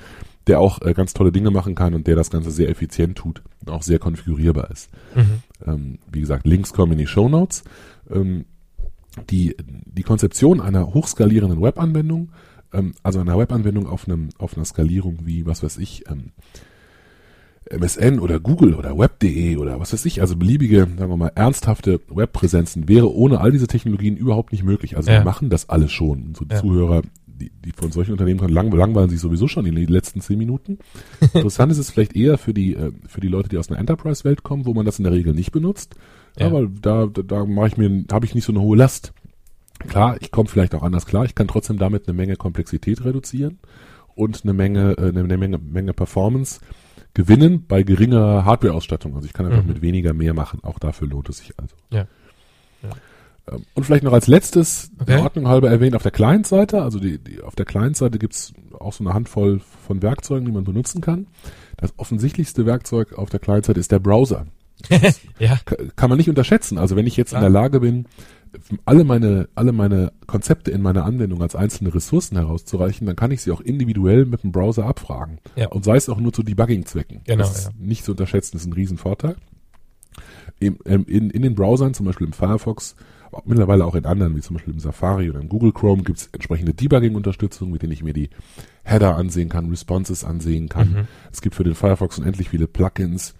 [0.47, 3.41] der auch äh, ganz tolle Dinge machen kann und der das Ganze sehr effizient tut
[3.61, 4.89] und auch sehr konfigurierbar ist.
[5.15, 5.43] Mhm.
[5.65, 7.63] Ähm, wie gesagt, Links kommen in die Show Notes.
[8.09, 8.45] Ähm,
[9.29, 12.31] die, die Konzeption einer hochskalierenden Webanwendung,
[12.73, 16.31] ähm, also einer Webanwendung auf einem, auf einer Skalierung wie, was weiß ich, ähm,
[17.71, 21.99] MSN oder Google oder Web.de oder was weiß ich, also beliebige, sagen wir mal, ernsthafte
[22.09, 24.97] Webpräsenzen wäre ohne all diese Technologien überhaupt nicht möglich.
[24.97, 25.19] Also Ja.
[25.19, 26.33] wir machen das alles schon.
[26.35, 26.57] So Ja.
[26.59, 30.19] Zuhörer, die, die von solchen Unternehmen kommen, lang, langweilen sich sowieso schon in den letzten
[30.21, 30.79] zehn Minuten.
[31.33, 34.43] Interessant ist es vielleicht eher für die, äh, für die Leute, die aus einer Enterprise-Welt
[34.43, 35.95] kommen, wo man das in der Regel nicht benutzt.
[36.37, 39.13] Ja, weil da, da, da mache ich mir, habe ich nicht so eine hohe Last.
[39.87, 41.25] Klar, ich komme vielleicht auch anders klar.
[41.25, 43.59] Ich kann trotzdem damit eine Menge Komplexität reduzieren
[44.15, 46.59] und eine Menge, äh, eine Menge, Menge Performance
[47.13, 49.15] gewinnen bei geringer Hardware-Ausstattung.
[49.15, 49.69] Also ich kann einfach Mhm.
[49.69, 50.59] mit weniger mehr machen.
[50.63, 51.75] Auch dafür lohnt es sich also.
[51.91, 52.05] Ja.
[52.83, 52.89] Ja.
[53.51, 55.13] Ähm, Und vielleicht noch als letztes, Okay.
[55.13, 58.93] der Ordnung halber erwähnt, auf der Client-Seite, also die, die, auf der Client-Seite gibt's auch
[58.93, 61.27] so eine Handvoll von Werkzeugen, die man benutzen kann.
[61.77, 64.45] Das offensichtlichste Werkzeug auf der Client-Seite ist der Browser.
[65.39, 65.57] Ja.
[65.65, 66.77] Ka- kann man nicht unterschätzen.
[66.77, 68.05] Also wenn ich jetzt in der Lage bin,
[68.85, 73.41] alle meine, alle meine Konzepte in meiner Anwendung als einzelne Ressourcen herauszureichen, dann kann ich
[73.41, 75.39] sie auch individuell mit dem Browser abfragen.
[75.55, 75.67] Ja.
[75.69, 77.21] Und sei es auch nur zu Debugging-Zwecken.
[77.25, 77.71] Genau, Das ist ja.
[77.77, 79.35] nicht zu unterschätzen, das ist ein Riesenvorteil.
[80.59, 82.95] Im, ähm, in, in den Browsern, zum Beispiel im Firefox,
[83.45, 86.29] mittlerweile auch in anderen, wie zum Beispiel im Safari oder im Google Chrome, gibt es
[86.31, 88.29] entsprechende Debugging-Unterstützung, mit denen ich mir die
[88.83, 90.91] Header ansehen kann, Responses ansehen kann.
[90.91, 91.07] Mhm.
[91.31, 93.35] Es gibt für den Firefox unendlich viele Plugins,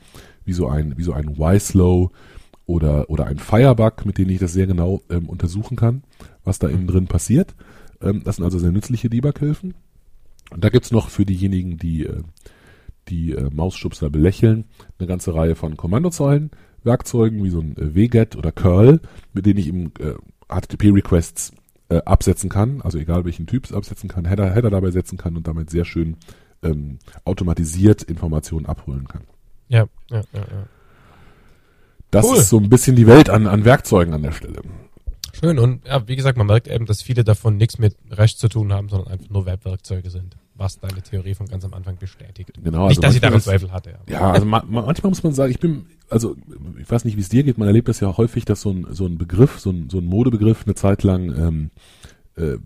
[0.45, 2.11] wie so ein, wie so ein Y-Slow
[2.69, 6.03] oder, oder ein Firebug, mit denen ich das sehr genau ähm, untersuchen kann,
[6.43, 7.55] was da innen drin passiert.
[7.99, 9.73] Ähm, das sind also sehr nützliche Debug-Hilfen.
[10.51, 12.21] Und da gibt's noch für diejenigen, die, äh,
[13.07, 14.65] die äh, Mausschubser belächeln,
[14.99, 16.51] eine ganze Reihe von Kommandozeilen,
[16.83, 19.01] Werkzeugen wie so ein äh, wget oder curl,
[19.33, 20.13] mit denen ich im äh,
[20.47, 21.53] HTTP-Requests
[21.89, 25.47] äh, absetzen kann, also egal welchen Typs absetzen kann, Header, Header dabei setzen kann und
[25.47, 26.17] damit sehr schön
[26.61, 29.23] ähm, automatisiert Informationen abholen kann.
[29.69, 30.67] Ja, ja, ja, ja.
[32.11, 32.37] Das Cool.
[32.37, 34.61] ist so ein bisschen die Welt an, an Werkzeugen an der Stelle.
[35.39, 35.59] Schön.
[35.59, 38.73] Und ja, wie gesagt, man merkt eben, dass viele davon nichts mit Recht zu tun
[38.73, 40.35] haben, sondern einfach nur Webwerkzeuge sind.
[40.55, 42.51] Was deine Theorie von ganz am Anfang bestätigt.
[42.61, 43.91] Genau, nicht, also dass ich daran Zweifel hatte.
[43.91, 44.19] Ja.
[44.19, 46.35] Ja, also ma manchmal muss man sagen, ich bin, also
[46.81, 48.87] ich weiß nicht, wie es dir geht, man erlebt das ja häufig, dass so ein,
[48.91, 51.71] so ein Begriff, so ein, so ein Modebegriff eine Zeit lang, ähm,
[52.35, 52.57] äh,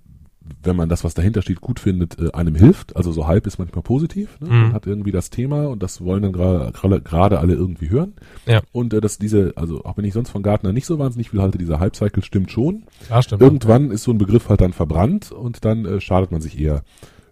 [0.61, 2.95] wenn man das, was dahinter steht, gut findet, äh, einem hilft.
[2.95, 4.39] Also so halb ist manchmal positiv.
[4.39, 4.47] Ne?
[4.49, 4.61] Mhm.
[4.61, 8.13] Man hat irgendwie das Thema und das wollen dann gerade gerade- alle irgendwie hören.
[8.45, 8.61] Ja.
[8.71, 11.41] Und äh, dass diese, also auch wenn ich sonst von Gartner nicht so wahnsinnig viel
[11.41, 12.83] halte, dieser Hype-Cycle stimmt schon.
[13.05, 13.41] Klar, stimmt.
[13.41, 16.83] Irgendwann ist so ein Begriff halt dann verbrannt und dann äh, schadet man sich eher,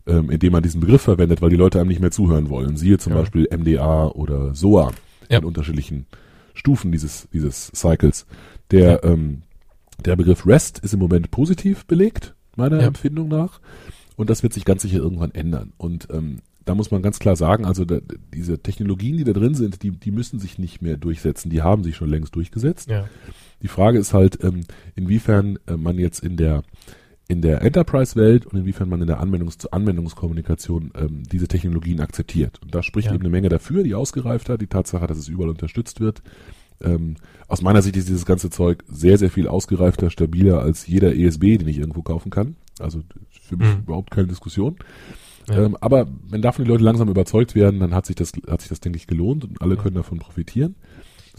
[0.07, 2.77] ähm, indem man diesen Begriff verwendet, weil die Leute einem nicht mehr zuhören wollen.
[2.77, 3.19] Siehe zum Ja.
[3.19, 4.91] Beispiel MDA oder SOA
[5.29, 5.39] Ja.
[5.39, 6.05] in unterschiedlichen
[6.53, 8.25] Stufen dieses, dieses Cycles.
[8.71, 9.43] Der, ähm,
[10.05, 12.87] der Begriff REST ist im Moment positiv belegt, meiner Ja.
[12.87, 13.59] Empfindung nach.
[14.17, 15.73] Und das wird sich ganz sicher irgendwann ändern.
[15.77, 17.99] Und ähm, da muss man ganz klar sagen, also da,
[18.33, 21.49] diese Technologien, die da drin sind, die, die müssen sich nicht mehr durchsetzen.
[21.49, 22.89] Die haben sich schon längst durchgesetzt.
[22.89, 23.09] Ja.
[23.63, 24.61] Die Frage ist halt, ähm,
[24.95, 26.63] inwiefern äh, man jetzt in der
[27.27, 32.59] in der Enterprise-Welt und inwiefern man in der Anwendungs zur Anwendungskommunikation ähm, diese Technologien akzeptiert.
[32.61, 33.13] Und da spricht Ja.
[33.13, 36.21] eben eine Menge dafür, die Ausgereifter, die Tatsache, dass es überall unterstützt wird.
[36.83, 37.15] Ähm,
[37.47, 41.57] aus meiner Sicht ist dieses ganze Zeug sehr, sehr viel ausgereifter, stabiler als jeder ESB,
[41.57, 42.55] den ich irgendwo kaufen kann.
[42.79, 43.01] Also
[43.41, 43.81] für mich Mhm.
[43.81, 44.77] überhaupt keine Diskussion.
[45.49, 45.65] Ja.
[45.65, 48.69] Ähm, aber wenn davon die Leute langsam überzeugt werden, dann hat sich das, hat sich
[48.69, 49.81] das, denke ich, gelohnt und alle Ja.
[49.81, 50.75] können davon profitieren.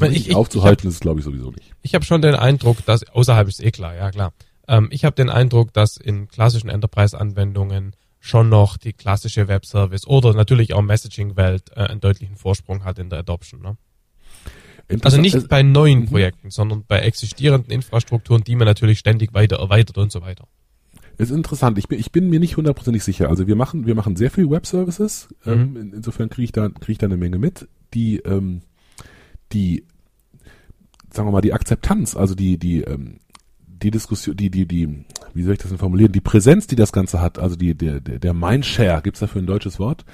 [0.01, 1.73] Richtig ich- ich- aufzuhalten, ist es, glaube ich, sowieso nicht.
[1.83, 4.33] Ich habe schon den Eindruck, dass außerhalb ist eh klar, ja klar.
[4.69, 10.33] Ähm, ich habe den Eindruck, dass in klassischen Enterprise-Anwendungen schon noch die klassische Web-Service oder
[10.35, 13.61] natürlich auch Messaging-Welt äh, einen deutlichen Vorsprung hat in der Adoption.
[13.63, 13.77] Ne?
[15.03, 16.07] Also nicht bei neuen mhm.
[16.07, 20.47] Projekten, sondern bei existierenden Infrastrukturen, die man natürlich ständig weiter erweitert und so weiter.
[21.19, 21.79] Ist interessant.
[21.79, 23.29] Ich bin, ich bin mir nicht hundertprozentig sicher.
[23.29, 25.29] Also wir machen, wir machen sehr viel Web-Services.
[25.45, 25.53] Mhm.
[25.53, 27.69] Ähm, in, insofern kriege ich da, kriege ich da eine Menge mit.
[27.95, 28.63] Die, ähm,
[29.53, 29.85] die,
[31.11, 33.21] sagen wir mal, die Akzeptanz, also die, die, ähm,
[33.67, 36.13] die Diskussion, die, die, die, wie soll ich das denn formulieren?
[36.13, 39.47] Die Präsenz, die das Ganze hat, also die, der, der, der Mindshare, gibt's dafür ein
[39.47, 40.05] deutsches Wort?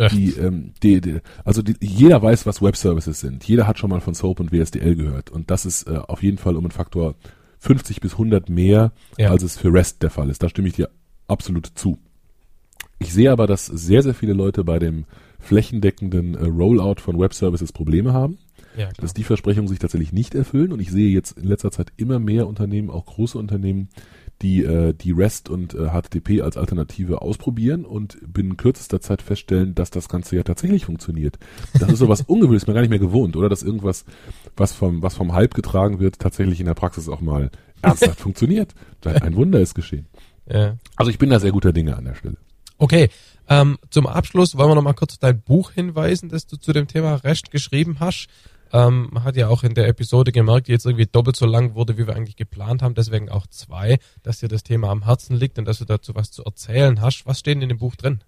[0.00, 3.44] Äh, Die, ähm, die, die, also die, jeder weiß, was Web-Services sind.
[3.46, 5.30] Jeder hat schon mal von SOAP und WSDL gehört.
[5.30, 7.14] Und das ist äh, auf jeden Fall um einen Faktor
[7.58, 9.30] 50 bis 100 mehr, Ja.
[9.30, 10.42] als es für REST der Fall ist.
[10.42, 10.88] Da stimme ich dir
[11.28, 11.98] absolut zu.
[12.98, 15.04] Ich sehe aber, dass sehr, sehr viele Leute bei dem
[15.38, 18.38] flächendeckenden äh, Rollout von Web-Services Probleme haben,
[18.76, 20.72] ja, dass die Versprechungen sich tatsächlich nicht erfüllen.
[20.72, 23.88] Und ich sehe jetzt in letzter Zeit immer mehr Unternehmen, auch große Unternehmen,
[24.42, 29.74] die, äh, die REST und äh, HTTP als Alternative ausprobieren und binnen kürzester Zeit feststellen,
[29.74, 31.38] dass das Ganze ja tatsächlich funktioniert.
[31.78, 33.48] Das ist so was Ungewöhnliches, mir gar nicht mehr gewohnt, oder?
[33.48, 34.04] Dass irgendwas,
[34.56, 37.50] was vom, was vom Hype getragen wird, tatsächlich in der Praxis auch mal
[37.82, 38.74] ernsthaft funktioniert.
[39.04, 40.06] Ein Wunder ist geschehen.
[40.46, 40.76] Ja.
[40.96, 42.36] Also ich bin da sehr guter Dinge an der Stelle.
[42.78, 43.10] Okay,
[43.48, 46.72] ähm, zum Abschluss wollen wir noch mal kurz auf dein Buch hinweisen, das du zu
[46.72, 48.28] dem Thema Recht geschrieben hast.
[48.72, 51.74] Ähm, man hat ja auch in der Episode gemerkt, die jetzt irgendwie doppelt so lang
[51.74, 55.36] wurde, wie wir eigentlich geplant haben, deswegen auch zwei, dass dir das Thema am Herzen
[55.36, 57.26] liegt und dass du dazu was zu erzählen hast.
[57.26, 58.20] Was steht denn in dem Buch drin?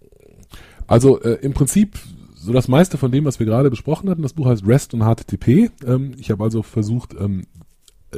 [0.87, 1.97] Also äh, im Prinzip
[2.35, 4.21] so das meiste von dem, was wir gerade besprochen hatten.
[4.21, 5.71] Das Buch heißt REST und HTTP.
[5.85, 7.45] Ähm, ich habe also versucht, ähm,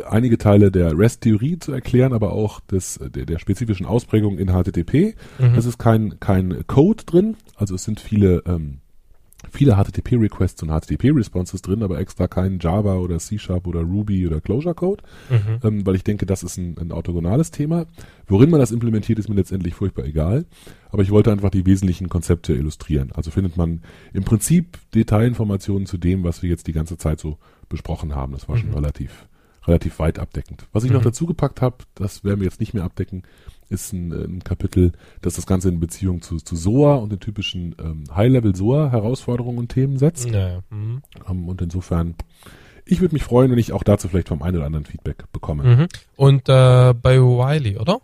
[0.10, 5.16] einige Teile der REST-Theorie zu erklären, aber auch des, der, der spezifischen Ausprägung in HTTP.
[5.40, 5.56] Mhm.
[5.56, 8.80] Es ist kein, kein Code drin, also es sind viele, ähm,
[9.52, 15.04] viele HTTP-Requests und HTTP-Responses drin, aber extra kein Java oder C-Sharp oder Ruby oder Clojure-Code,
[15.30, 15.60] Mhm.
[15.64, 17.86] ähm, weil ich denke, das ist ein, ein orthogonales Thema.
[18.28, 20.46] Worin man das implementiert, ist mir letztendlich furchtbar egal.
[20.90, 23.12] Aber ich wollte einfach die wesentlichen Konzepte illustrieren.
[23.14, 23.82] Also findet man
[24.14, 27.38] im Prinzip Detailinformationen zu dem, was wir jetzt die ganze Zeit so
[27.70, 28.34] besprochen haben.
[28.34, 28.76] Das war schon Mhm.
[28.76, 29.28] relativ,
[29.68, 30.68] relativ weit abdeckend.
[30.72, 31.06] Was ich noch Mhm.
[31.06, 33.24] dazu gepackt habe, das werden wir jetzt nicht mehr abdecken,
[33.70, 34.92] ist ein, ein Kapitel,
[35.22, 39.98] das das Ganze in Beziehung zu, zu SOA und den typischen ähm, High-Level-SOA-Herausforderungen und Themen
[39.98, 40.30] setzt.
[40.30, 41.02] Ja, mhm.
[41.30, 42.16] Ähm, und insofern,
[42.86, 45.64] ich würde mich freuen, wenn ich auch dazu vielleicht vom einen oder anderen Feedback bekomme.
[45.64, 45.88] Mhm.
[46.16, 48.00] Und äh, bei Wiley, oder?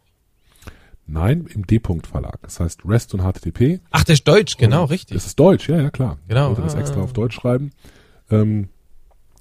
[1.08, 2.40] Nein, im D-Punkt-Verlag.
[2.42, 3.80] Das heißt REST und HTTP.
[3.92, 5.16] Ach, das ist Deutsch, genau, Und richtig.
[5.16, 6.20] Das ist Deutsch, ja, ja, klar.
[6.28, 7.04] Genau, Ich wollte das extra ah.
[7.04, 7.72] auf Deutsch schreiben.
[8.30, 8.70] Ähm,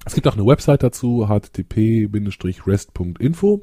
[0.05, 3.61] es gibt auch eine Website dazu, http-rest.info.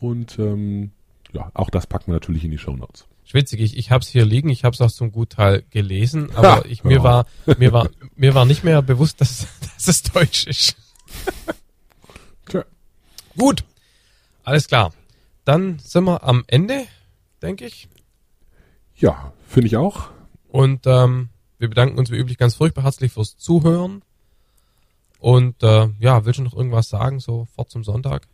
[0.00, 0.92] Und ähm,
[1.32, 3.06] ja, auch das packen wir natürlich in die Show Notes.
[3.24, 6.56] Schwitzig, ich, ich habe es hier liegen, ich habe es auch zum Gutteil gelesen, aber
[6.56, 6.62] Ha!
[6.66, 7.02] ich, mir Ja.
[7.02, 7.26] war
[7.58, 10.76] mir war mir war nicht mehr bewusst, dass, dass es Deutsch ist.
[12.46, 12.64] Tja.
[13.36, 13.64] Gut,
[14.44, 14.92] alles klar.
[15.44, 16.86] Dann sind wir am Ende,
[17.42, 17.88] denke ich.
[18.96, 20.10] Ja, finde ich auch.
[20.48, 24.02] Und ähm, wir bedanken uns wie üblich ganz furchtbar herzlich fürs Zuhören.
[25.20, 28.26] Und äh, ja, willst du noch irgendwas sagen, so fort zum Sonntag?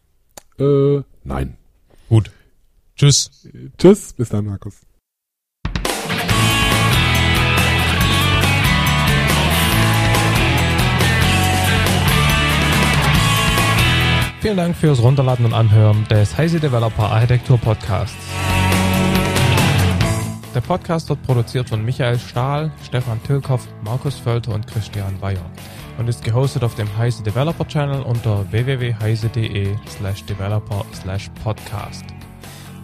[0.58, 1.56] Äh, nein.
[2.08, 2.30] Gut.
[2.96, 3.48] Tschüss.
[3.76, 4.80] Tschüss, bis dann, Markus.
[14.40, 18.14] Vielen Dank fürs Runterladen und Anhören des Heise Developer Architektur Podcasts.
[20.54, 25.50] Der Podcast wird produziert von Michael Stahl, Stefan Tilkoff, Markus Völter und Christian Weyer
[25.98, 32.04] und ist gehostet auf dem Heise Developer Channel unter www.heise.de slash developer slash podcast.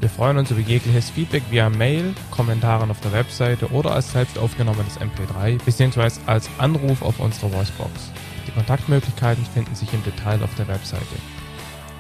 [0.01, 4.39] Wir freuen uns über jegliches Feedback via Mail, Kommentaren auf der Webseite oder als selbst
[4.39, 6.11] aufgenommenes MP3 bzw.
[6.25, 8.11] als Anruf auf unserer Voicebox.
[8.47, 11.05] Die Kontaktmöglichkeiten finden sich im Detail auf der Webseite.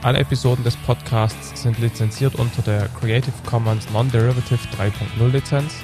[0.00, 5.74] Alle Episoden des Podcasts sind lizenziert unter der Creative Commons Non-Derivative 3.0 Lizenz.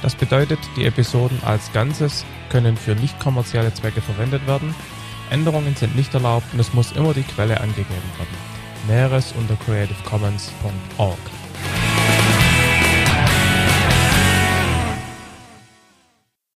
[0.00, 4.76] Das bedeutet, die Episoden als Ganzes können für nicht kommerzielle Zwecke verwendet werden.
[5.30, 8.54] Änderungen sind nicht erlaubt und es muss immer die Quelle angegeben werden.
[8.86, 11.33] Näheres unter creativecommons.org.